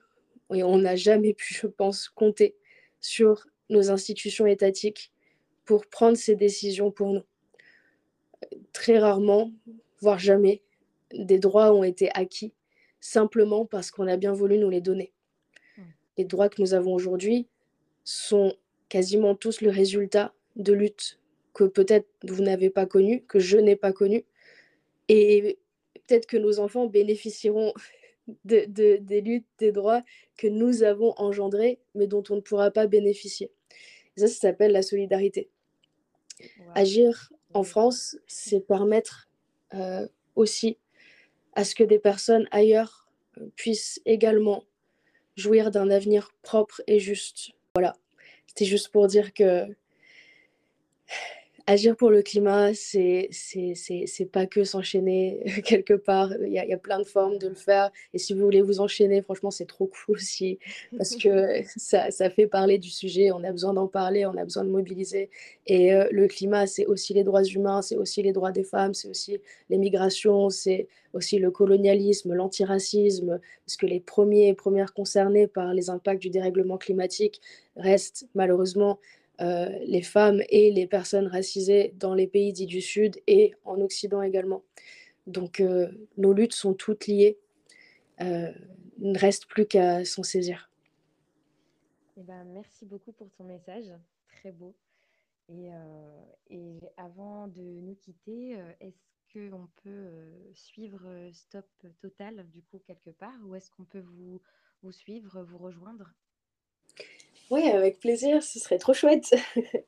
et 0.53 0.63
on 0.63 0.77
n'a 0.77 0.95
jamais 0.95 1.33
pu, 1.33 1.53
je 1.53 1.67
pense, 1.67 2.07
compter 2.07 2.55
sur 3.01 3.45
nos 3.69 3.91
institutions 3.91 4.45
étatiques 4.45 5.11
pour 5.65 5.87
prendre 5.87 6.15
ces 6.15 6.37
décisions 6.37 6.89
pour 6.89 7.11
nous. 7.11 7.23
Très 8.71 8.97
rarement, 8.97 9.51
voire 9.99 10.19
jamais, 10.19 10.61
des 11.13 11.37
droits 11.37 11.73
ont 11.73 11.83
été 11.83 12.09
acquis 12.13 12.53
simplement 13.01 13.65
parce 13.65 13.91
qu'on 13.91 14.07
a 14.07 14.15
bien 14.15 14.31
voulu 14.31 14.57
nous 14.57 14.69
les 14.69 14.79
donner. 14.79 15.11
Hmm. 15.77 15.81
Les 16.17 16.23
droits 16.23 16.47
que 16.47 16.61
nous 16.61 16.75
avons 16.75 16.93
aujourd'hui 16.93 17.49
sont 18.05 18.55
quasiment 18.87 19.35
tous 19.35 19.59
le 19.59 19.69
résultat 19.69 20.33
de 20.55 20.71
luttes 20.71 21.19
que 21.55 21.63
peut-être 21.63 22.07
vous 22.23 22.43
n'avez 22.43 22.69
pas 22.69 22.85
connues, 22.85 23.23
que 23.23 23.39
je 23.39 23.57
n'ai 23.57 23.77
pas 23.77 23.93
connues. 23.93 24.25
Et 25.07 25.57
peut-être 25.93 26.27
que 26.27 26.37
nos 26.37 26.59
enfants 26.59 26.85
bénéficieront 26.85 27.73
de, 28.45 28.65
des 28.97 29.21
luttes, 29.21 29.47
des 29.57 29.71
droits 29.71 30.03
que 30.37 30.47
nous 30.47 30.83
avons 30.83 31.13
engendrés, 31.17 31.79
mais 31.95 32.05
dont 32.05 32.23
on 32.29 32.35
ne 32.35 32.41
pourra 32.41 32.69
pas 32.69 32.85
bénéficier. 32.85 33.51
ça, 34.17 34.27
ça 34.27 34.35
s'appelle 34.35 34.73
la 34.73 34.83
solidarité. 34.83 35.49
Agir 36.75 37.31
en 37.53 37.63
France, 37.63 38.17
c'est 38.27 38.59
permettre 38.59 39.29
euh, 39.73 40.05
aussi 40.35 40.77
à 41.53 41.63
ce 41.63 41.73
que 41.73 41.85
des 41.85 41.99
personnes 41.99 42.47
ailleurs 42.51 43.09
euh, 43.37 43.47
puissent 43.55 44.01
également 44.05 44.65
jouir 45.37 45.71
d'un 45.71 45.89
avenir 45.89 46.33
propre 46.41 46.81
et 46.87 46.99
juste. 46.99 47.51
Voilà, 47.75 47.95
c'était 48.47 48.65
juste 48.65 48.89
pour 48.89 49.07
dire 49.07 49.33
que 49.33 49.65
agir 51.67 51.95
pour 51.95 52.11
le 52.11 52.21
climat, 52.21 52.73
c'est 52.73 53.29
c'est 53.31 54.25
pas 54.31 54.45
que 54.45 54.63
s'enchaîner 54.63 55.43
quelque 55.65 55.93
part. 55.93 56.31
Il 56.41 56.53
y, 56.53 56.59
a, 56.59 56.65
il 56.65 56.69
y, 56.69 56.73
a, 56.73 56.77
plein 56.77 56.99
de 56.99 57.03
formes 57.03 57.37
de 57.37 57.47
le 57.47 57.55
faire. 57.55 57.91
Et 58.13 58.17
si 58.19 58.33
vous 58.33 58.41
voulez 58.43 58.61
vous 58.61 58.79
enchaîner, 58.79 59.21
franchement, 59.21 59.51
c'est 59.51 59.65
trop 59.65 59.87
cool 59.87 60.15
aussi 60.15 60.59
parce 60.97 61.15
que 61.15 61.63
ça, 61.75 62.11
ça, 62.11 62.29
fait 62.29 62.47
parler 62.47 62.77
du 62.77 62.89
sujet. 62.89 63.31
On 63.31 63.43
a 63.43 63.51
besoin 63.51 63.73
d'en 63.73 63.87
parler, 63.87 64.25
on 64.25 64.37
a 64.37 64.43
besoin 64.43 64.63
de 64.63 64.69
mobiliser. 64.69 65.29
Et 65.67 65.93
euh, 65.93 66.07
le 66.11 66.27
climat, 66.27 66.67
c'est 66.67 66.85
aussi 66.85 67.13
les 67.13 67.23
droits 67.23 67.43
humains, 67.43 67.81
c'est 67.81 67.97
aussi 67.97 68.21
les 68.21 68.33
droits 68.33 68.51
des 68.51 68.63
femmes, 68.63 68.93
c'est 68.93 69.09
aussi 69.09 69.39
les 69.69 69.77
migrations, 69.77 70.49
c'est 70.49 70.87
aussi 71.13 71.39
le 71.39 71.49
colonialisme, 71.49 72.33
l'antiracisme, 72.33 73.39
parce 73.65 73.77
que 73.77 73.85
les 73.85 73.99
premiers 73.99 74.49
et 74.49 74.53
premières 74.53 74.93
concernés 74.93 75.47
par 75.47 75.73
les 75.73 75.89
impacts 75.89 76.21
du 76.21 76.29
dérèglement 76.29 76.77
climatique 76.77 77.41
restent 77.77 78.27
malheureusement 78.35 78.99
euh, 79.41 79.69
les 79.85 80.01
femmes 80.01 80.41
et 80.49 80.71
les 80.71 80.87
personnes 80.87 81.27
racisées 81.27 81.93
dans 81.95 82.13
les 82.13 82.27
pays 82.27 82.53
dits 82.53 82.65
du 82.65 82.81
Sud 82.81 83.21
et 83.27 83.53
en 83.65 83.81
Occident 83.81 84.21
également. 84.21 84.63
Donc 85.27 85.59
euh, 85.59 85.91
nos 86.17 86.33
luttes 86.33 86.53
sont 86.53 86.73
toutes 86.73 87.07
liées. 87.07 87.37
Euh, 88.21 88.51
il 88.99 89.11
ne 89.11 89.19
reste 89.19 89.47
plus 89.47 89.65
qu'à 89.65 90.05
s'en 90.05 90.23
saisir. 90.23 90.69
Eh 92.17 92.23
ben, 92.23 92.45
merci 92.45 92.85
beaucoup 92.85 93.11
pour 93.11 93.29
ton 93.31 93.43
message, 93.43 93.91
très 94.29 94.51
beau. 94.53 94.73
Et, 95.49 95.69
avant 96.97 97.47
de 97.47 97.61
nous 97.61 97.95
quitter, 97.95 98.57
est-ce 98.79 99.03
qu'on 99.33 99.67
peut 99.83 100.09
suivre 100.53 101.01
Stop 101.33 101.67
Total 101.99 102.47
du 102.49 102.61
coup 102.63 102.79
quelque 102.87 103.11
part 103.11 103.37
ou 103.45 103.53
est-ce 103.53 103.69
qu'on 103.69 103.83
peut 103.83 104.03
vous 104.81 104.91
suivre, 104.91 105.43
vous 105.43 105.57
rejoindre? 105.57 106.13
Oui, 107.51 107.63
avec 107.69 107.99
plaisir, 107.99 108.41
ce 108.43 108.59
serait 108.59 108.77
trop 108.77 108.93
chouette. 108.93 109.33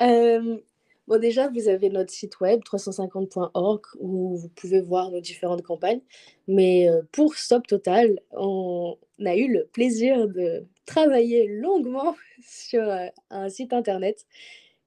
Euh, 0.00 0.56
bon, 1.08 1.20
déjà, 1.20 1.48
vous 1.48 1.68
avez 1.68 1.90
notre 1.90 2.10
site 2.10 2.40
web 2.40 2.60
350.org 2.62 3.82
où 3.98 4.38
vous 4.38 4.48
pouvez 4.48 4.80
voir 4.80 5.10
nos 5.10 5.20
différentes 5.20 5.60
campagnes. 5.60 6.00
Mais 6.48 6.88
euh, 6.88 7.02
pour 7.12 7.34
Stop 7.34 7.66
Total, 7.66 8.18
on 8.30 8.96
a 9.22 9.36
eu 9.36 9.52
le 9.52 9.66
plaisir 9.66 10.26
de 10.26 10.64
travailler 10.86 11.48
longuement 11.48 12.16
sur 12.42 12.82
euh, 12.82 13.08
un 13.28 13.50
site 13.50 13.74
internet 13.74 14.24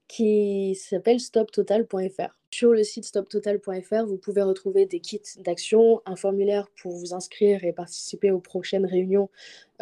qui 0.08 0.74
s'appelle 0.74 1.20
stoptotal.fr. 1.20 2.34
Sur 2.56 2.72
le 2.72 2.84
site 2.84 3.04
stoptotal.fr, 3.04 4.06
vous 4.06 4.16
pouvez 4.16 4.40
retrouver 4.40 4.86
des 4.86 5.00
kits 5.00 5.20
d'action, 5.38 6.00
un 6.06 6.14
formulaire 6.14 6.68
pour 6.80 6.92
vous 6.92 7.12
inscrire 7.12 7.64
et 7.64 7.72
participer 7.72 8.30
aux 8.30 8.38
prochaines 8.38 8.86
réunions 8.86 9.28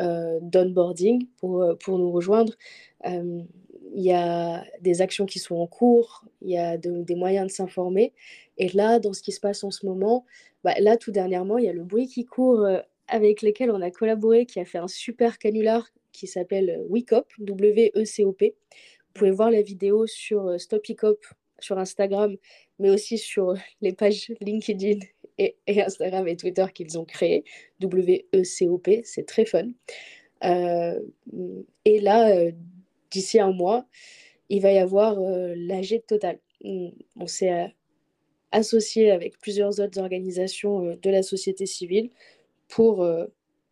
euh, 0.01 0.39
d'onboarding 0.41 1.27
pour, 1.37 1.61
euh, 1.61 1.75
pour 1.75 1.99
nous 1.99 2.11
rejoindre. 2.11 2.55
Euh, 3.05 3.43
il 3.95 4.03
y 4.03 4.15
a 4.15 4.65
des 4.81 5.03
actions 5.03 5.27
qui 5.27 5.39
sont 5.39 5.57
en 5.57 5.67
cours, 5.67 6.25
il 6.41 6.49
y 6.49 6.57
a 6.57 6.79
des 6.79 7.15
moyens 7.15 7.47
de 7.47 7.53
s'informer. 7.53 8.15
Et 8.57 8.71
là, 8.71 8.99
dans 9.01 9.13
ce 9.13 9.21
qui 9.21 9.33
se 9.33 9.41
passe 9.41 9.65
en 9.65 9.71
ce 9.71 9.85
moment, 9.85 10.25
bah, 10.65 10.73
là, 10.81 10.97
tout 10.97 11.11
dernièrement, 11.11 11.59
il 11.59 11.67
y 11.67 11.69
a 11.69 11.75
le 11.75 11.85
bruit 11.85 12.07
qui 12.07 12.25
court 12.25 12.67
avec 13.07 13.43
lequel 13.43 13.71
on 13.71 13.83
a 13.83 13.91
collaboré, 13.91 14.47
qui 14.47 14.61
a 14.61 14.65
fait 14.65 14.79
un 14.79 14.89
super 14.89 15.39
canular 15.39 15.87
qui 16.13 16.27
s'appelle 16.27 16.81
WeCop, 16.89 17.27
W-E-C-O-P. 17.39 18.55
Vous 18.71 19.13
pouvez 19.13 19.31
voir 19.31 19.51
la 19.51 19.61
vidéo 19.61 20.07
sur 20.07 20.59
Stopicop 20.59 21.23
sur 21.63 21.79
Instagram, 21.79 22.37
mais 22.79 22.91
aussi 22.91 23.19
sur 23.19 23.55
les 23.81 23.93
pages 23.93 24.33
LinkedIn 24.41 24.99
et, 25.39 25.57
Instagram 25.69 26.29
et 26.29 26.37
Twitter 26.37 26.67
qu'ils 26.75 26.99
ont 26.99 27.05
créées, 27.05 27.45
W-E-C-O-P, 27.81 29.03
c'est 29.05 29.27
très 29.27 29.45
fun. 29.45 29.69
Euh, 30.45 31.01
et 31.85 32.01
là, 32.01 32.37
euh, 32.37 32.53
d'ici 33.11 33.39
un 33.39 33.53
mois, 33.53 33.87
il 34.49 34.61
va 34.63 34.73
y 34.73 34.79
avoir 34.79 35.19
euh, 35.19 35.55
l'AG 35.57 36.03
Total. 36.07 36.39
On 36.65 37.27
s'est 37.27 37.73
associé 38.53 39.11
avec 39.11 39.39
plusieurs 39.39 39.81
autres 39.81 39.99
organisations 39.99 40.97
de 40.97 41.11
la 41.11 41.25
société 41.25 41.67
civile 41.67 42.11
pour 42.69 43.05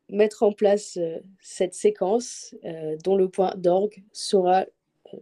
mettre 0.08 0.42
en 0.42 0.52
place 0.52 0.98
cette 1.40 1.74
séquence 1.74 2.52
dont 3.04 3.14
le 3.14 3.28
point 3.28 3.54
d'orgue 3.56 4.02
sera 4.10 4.66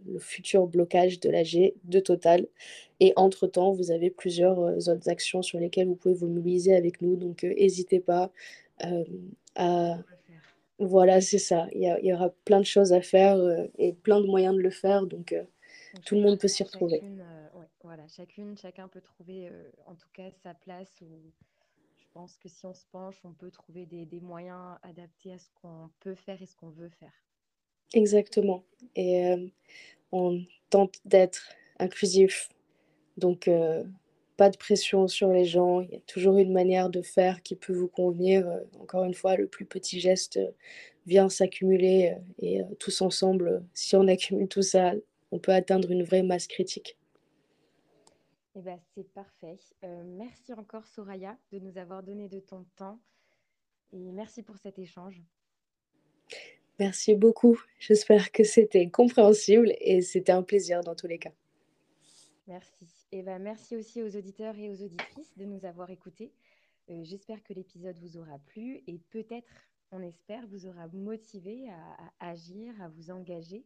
le 0.05 0.19
futur 0.19 0.67
blocage 0.67 1.19
de 1.19 1.29
l'AG 1.29 1.73
de 1.83 1.99
Total. 1.99 2.47
Et 2.99 3.13
entre-temps, 3.15 3.71
vous 3.71 3.91
avez 3.91 4.09
plusieurs 4.09 4.59
euh, 4.59 4.77
autres 4.87 5.09
actions 5.09 5.41
sur 5.41 5.59
lesquelles 5.59 5.87
vous 5.87 5.95
pouvez 5.95 6.13
vous 6.13 6.27
mobiliser 6.27 6.75
avec 6.75 7.01
nous. 7.01 7.15
Donc, 7.15 7.43
euh, 7.43 7.53
n'hésitez 7.53 7.99
pas 7.99 8.31
euh, 8.85 9.03
à... 9.55 9.97
Voilà, 10.79 11.19
c'est 11.19 11.39
ça. 11.39 11.67
Il 11.73 11.81
y, 11.81 12.07
y, 12.07 12.13
aura 12.13 12.29
plein 12.45 12.59
de 12.59 12.65
choses 12.65 12.93
à 12.93 13.01
faire 13.01 13.37
et 13.77 13.91
plein 13.91 14.21
de 14.21 14.27
moyens 14.27 14.55
de 14.55 14.61
le 14.61 14.69
faire. 14.69 15.05
Donc, 15.05 15.35
tout 16.05 16.15
le 16.15 16.21
monde 16.21 16.39
peut 16.39 16.47
s'y 16.47 16.63
retrouver. 16.63 17.03
voilà, 17.83 18.07
chacune, 18.07 18.57
chacun 18.57 18.87
peut 18.87 19.01
trouver 19.01 19.51
en 19.87 19.95
tout 19.95 20.07
cas 20.13 20.31
sa 20.41 20.53
place. 20.53 20.89
Où 21.01 21.33
je 21.97 22.05
pense 22.13 22.37
que 22.37 22.47
si 22.47 22.65
on 22.65 22.73
se 22.73 22.85
penche, 22.93 23.19
on 23.25 23.33
peut 23.33 23.51
trouver 23.51 23.87
des, 23.87 24.05
des 24.05 24.21
moyens 24.21 24.77
adaptés 24.83 25.33
à 25.33 25.37
ce 25.37 25.49
qu'on 25.61 25.89
peut 25.99 26.15
faire 26.15 26.41
et 26.41 26.45
ce 26.45 26.55
qu'on 26.55 26.69
veut 26.69 26.87
faire. 26.87 27.11
Exactement. 27.93 28.63
Et 28.95 29.25
euh, 29.27 29.47
on 30.11 30.41
tente 30.69 30.95
d'être 31.05 31.49
inclusif. 31.79 32.49
Donc, 33.17 33.47
euh, 33.47 33.83
pas 34.37 34.49
de 34.49 34.57
pression 34.57 35.07
sur 35.07 35.29
les 35.29 35.45
gens. 35.45 35.81
Il 35.81 35.89
y 35.91 35.95
a 35.95 36.01
toujours 36.01 36.37
une 36.37 36.53
manière 36.53 36.89
de 36.89 37.01
faire 37.01 37.41
qui 37.41 37.55
peut 37.55 37.73
vous 37.73 37.87
convenir. 37.87 38.47
Euh, 38.47 38.59
encore 38.79 39.03
une 39.03 39.13
fois, 39.13 39.35
le 39.35 39.47
plus 39.47 39.65
petit 39.65 39.99
geste 39.99 40.39
vient 41.05 41.29
s'accumuler. 41.29 42.15
et 42.39 42.61
tous 42.79 43.01
ensemble, 43.01 43.63
si 43.73 43.95
on 43.95 44.07
accumule 44.07 44.47
tout 44.47 44.61
ça, 44.61 44.93
on 45.31 45.39
peut 45.39 45.53
atteindre 45.53 45.91
une 45.91 46.03
vraie 46.03 46.23
masse 46.23 46.47
critique. 46.47 46.97
Eh 48.55 48.61
ben, 48.61 48.79
c'est 48.93 49.07
parfait. 49.13 49.57
merci 50.05 50.53
encore, 50.53 50.85
Soraya, 50.85 51.37
de 51.51 51.59
nous 51.59 51.77
avoir 51.77 52.03
donné 52.03 52.27
de 52.29 52.39
ton 52.39 52.65
temps. 52.75 52.99
Et 53.91 54.11
merci 54.11 54.43
pour 54.43 54.57
cet 54.57 54.77
échange. 54.77 55.21
Merci 56.79 57.13
beaucoup. 57.13 57.59
J'espère 57.77 58.31
que 58.31 58.45
c'était 58.45 58.89
compréhensible 58.89 59.73
et 59.81 60.01
c'était 60.01 60.31
un 60.31 60.43
plaisir 60.43 60.81
dans 60.81 60.95
tous 60.95 61.07
les 61.07 61.19
cas. 61.19 61.33
Merci. 62.47 62.87
Et 63.11 63.21
ben, 63.21 63.39
merci 63.39 63.75
aussi 63.75 64.01
aux 64.01 64.15
auditeurs 64.15 64.57
et 64.57 64.69
aux 64.69 64.81
auditrices 64.81 65.37
de 65.37 65.45
nous 65.45 65.65
avoir 65.65 65.89
écoutés. 65.89 66.31
Euh, 66.89 67.03
j'espère 67.03 67.43
que 67.43 67.53
l'épisode 67.53 67.97
vous 67.99 68.17
aura 68.17 68.39
plu 68.39 68.81
et 68.87 68.97
peut-être, 69.09 69.53
on 69.91 70.01
espère, 70.01 70.47
vous 70.47 70.67
aura 70.67 70.87
motivé 70.87 71.69
à, 71.69 72.29
agir, 72.31 72.73
à 72.81 72.87
vous 72.87 73.11
engager. 73.11 73.65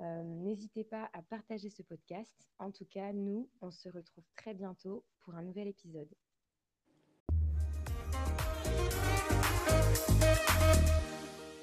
Euh, 0.00 0.22
n'hésitez 0.22 0.84
pas 0.84 1.10
à 1.12 1.22
partager 1.22 1.68
ce 1.68 1.82
podcast. 1.82 2.32
En 2.58 2.70
tout 2.70 2.86
cas, 2.86 3.12
nous, 3.12 3.48
on 3.60 3.70
se 3.70 3.88
retrouve 3.88 4.24
très 4.36 4.54
bientôt 4.54 5.04
pour 5.20 5.34
un 5.34 5.42
nouvel 5.42 5.68
épisode. 5.68 6.08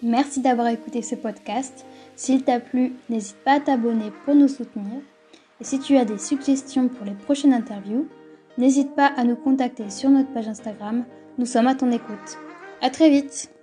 Merci 0.01 0.39
d'avoir 0.39 0.67
écouté 0.67 1.01
ce 1.01 1.15
podcast. 1.15 1.85
S'il 2.15 2.43
t'a 2.43 2.59
plu, 2.59 2.93
n'hésite 3.09 3.37
pas 3.43 3.53
à 3.53 3.59
t'abonner 3.59 4.11
pour 4.23 4.33
nous 4.33 4.47
soutenir. 4.47 5.01
Et 5.59 5.63
si 5.65 5.79
tu 5.79 5.97
as 5.97 6.05
des 6.05 6.17
suggestions 6.17 6.87
pour 6.87 7.05
les 7.05 7.13
prochaines 7.13 7.53
interviews, 7.53 8.07
n'hésite 8.57 8.95
pas 8.95 9.07
à 9.07 9.25
nous 9.25 9.35
contacter 9.35 9.89
sur 9.89 10.09
notre 10.09 10.31
page 10.31 10.47
Instagram. 10.47 11.03
Nous 11.37 11.45
sommes 11.45 11.67
à 11.67 11.75
ton 11.75 11.91
écoute. 11.91 12.37
À 12.81 12.89
très 12.89 13.09
vite! 13.09 13.58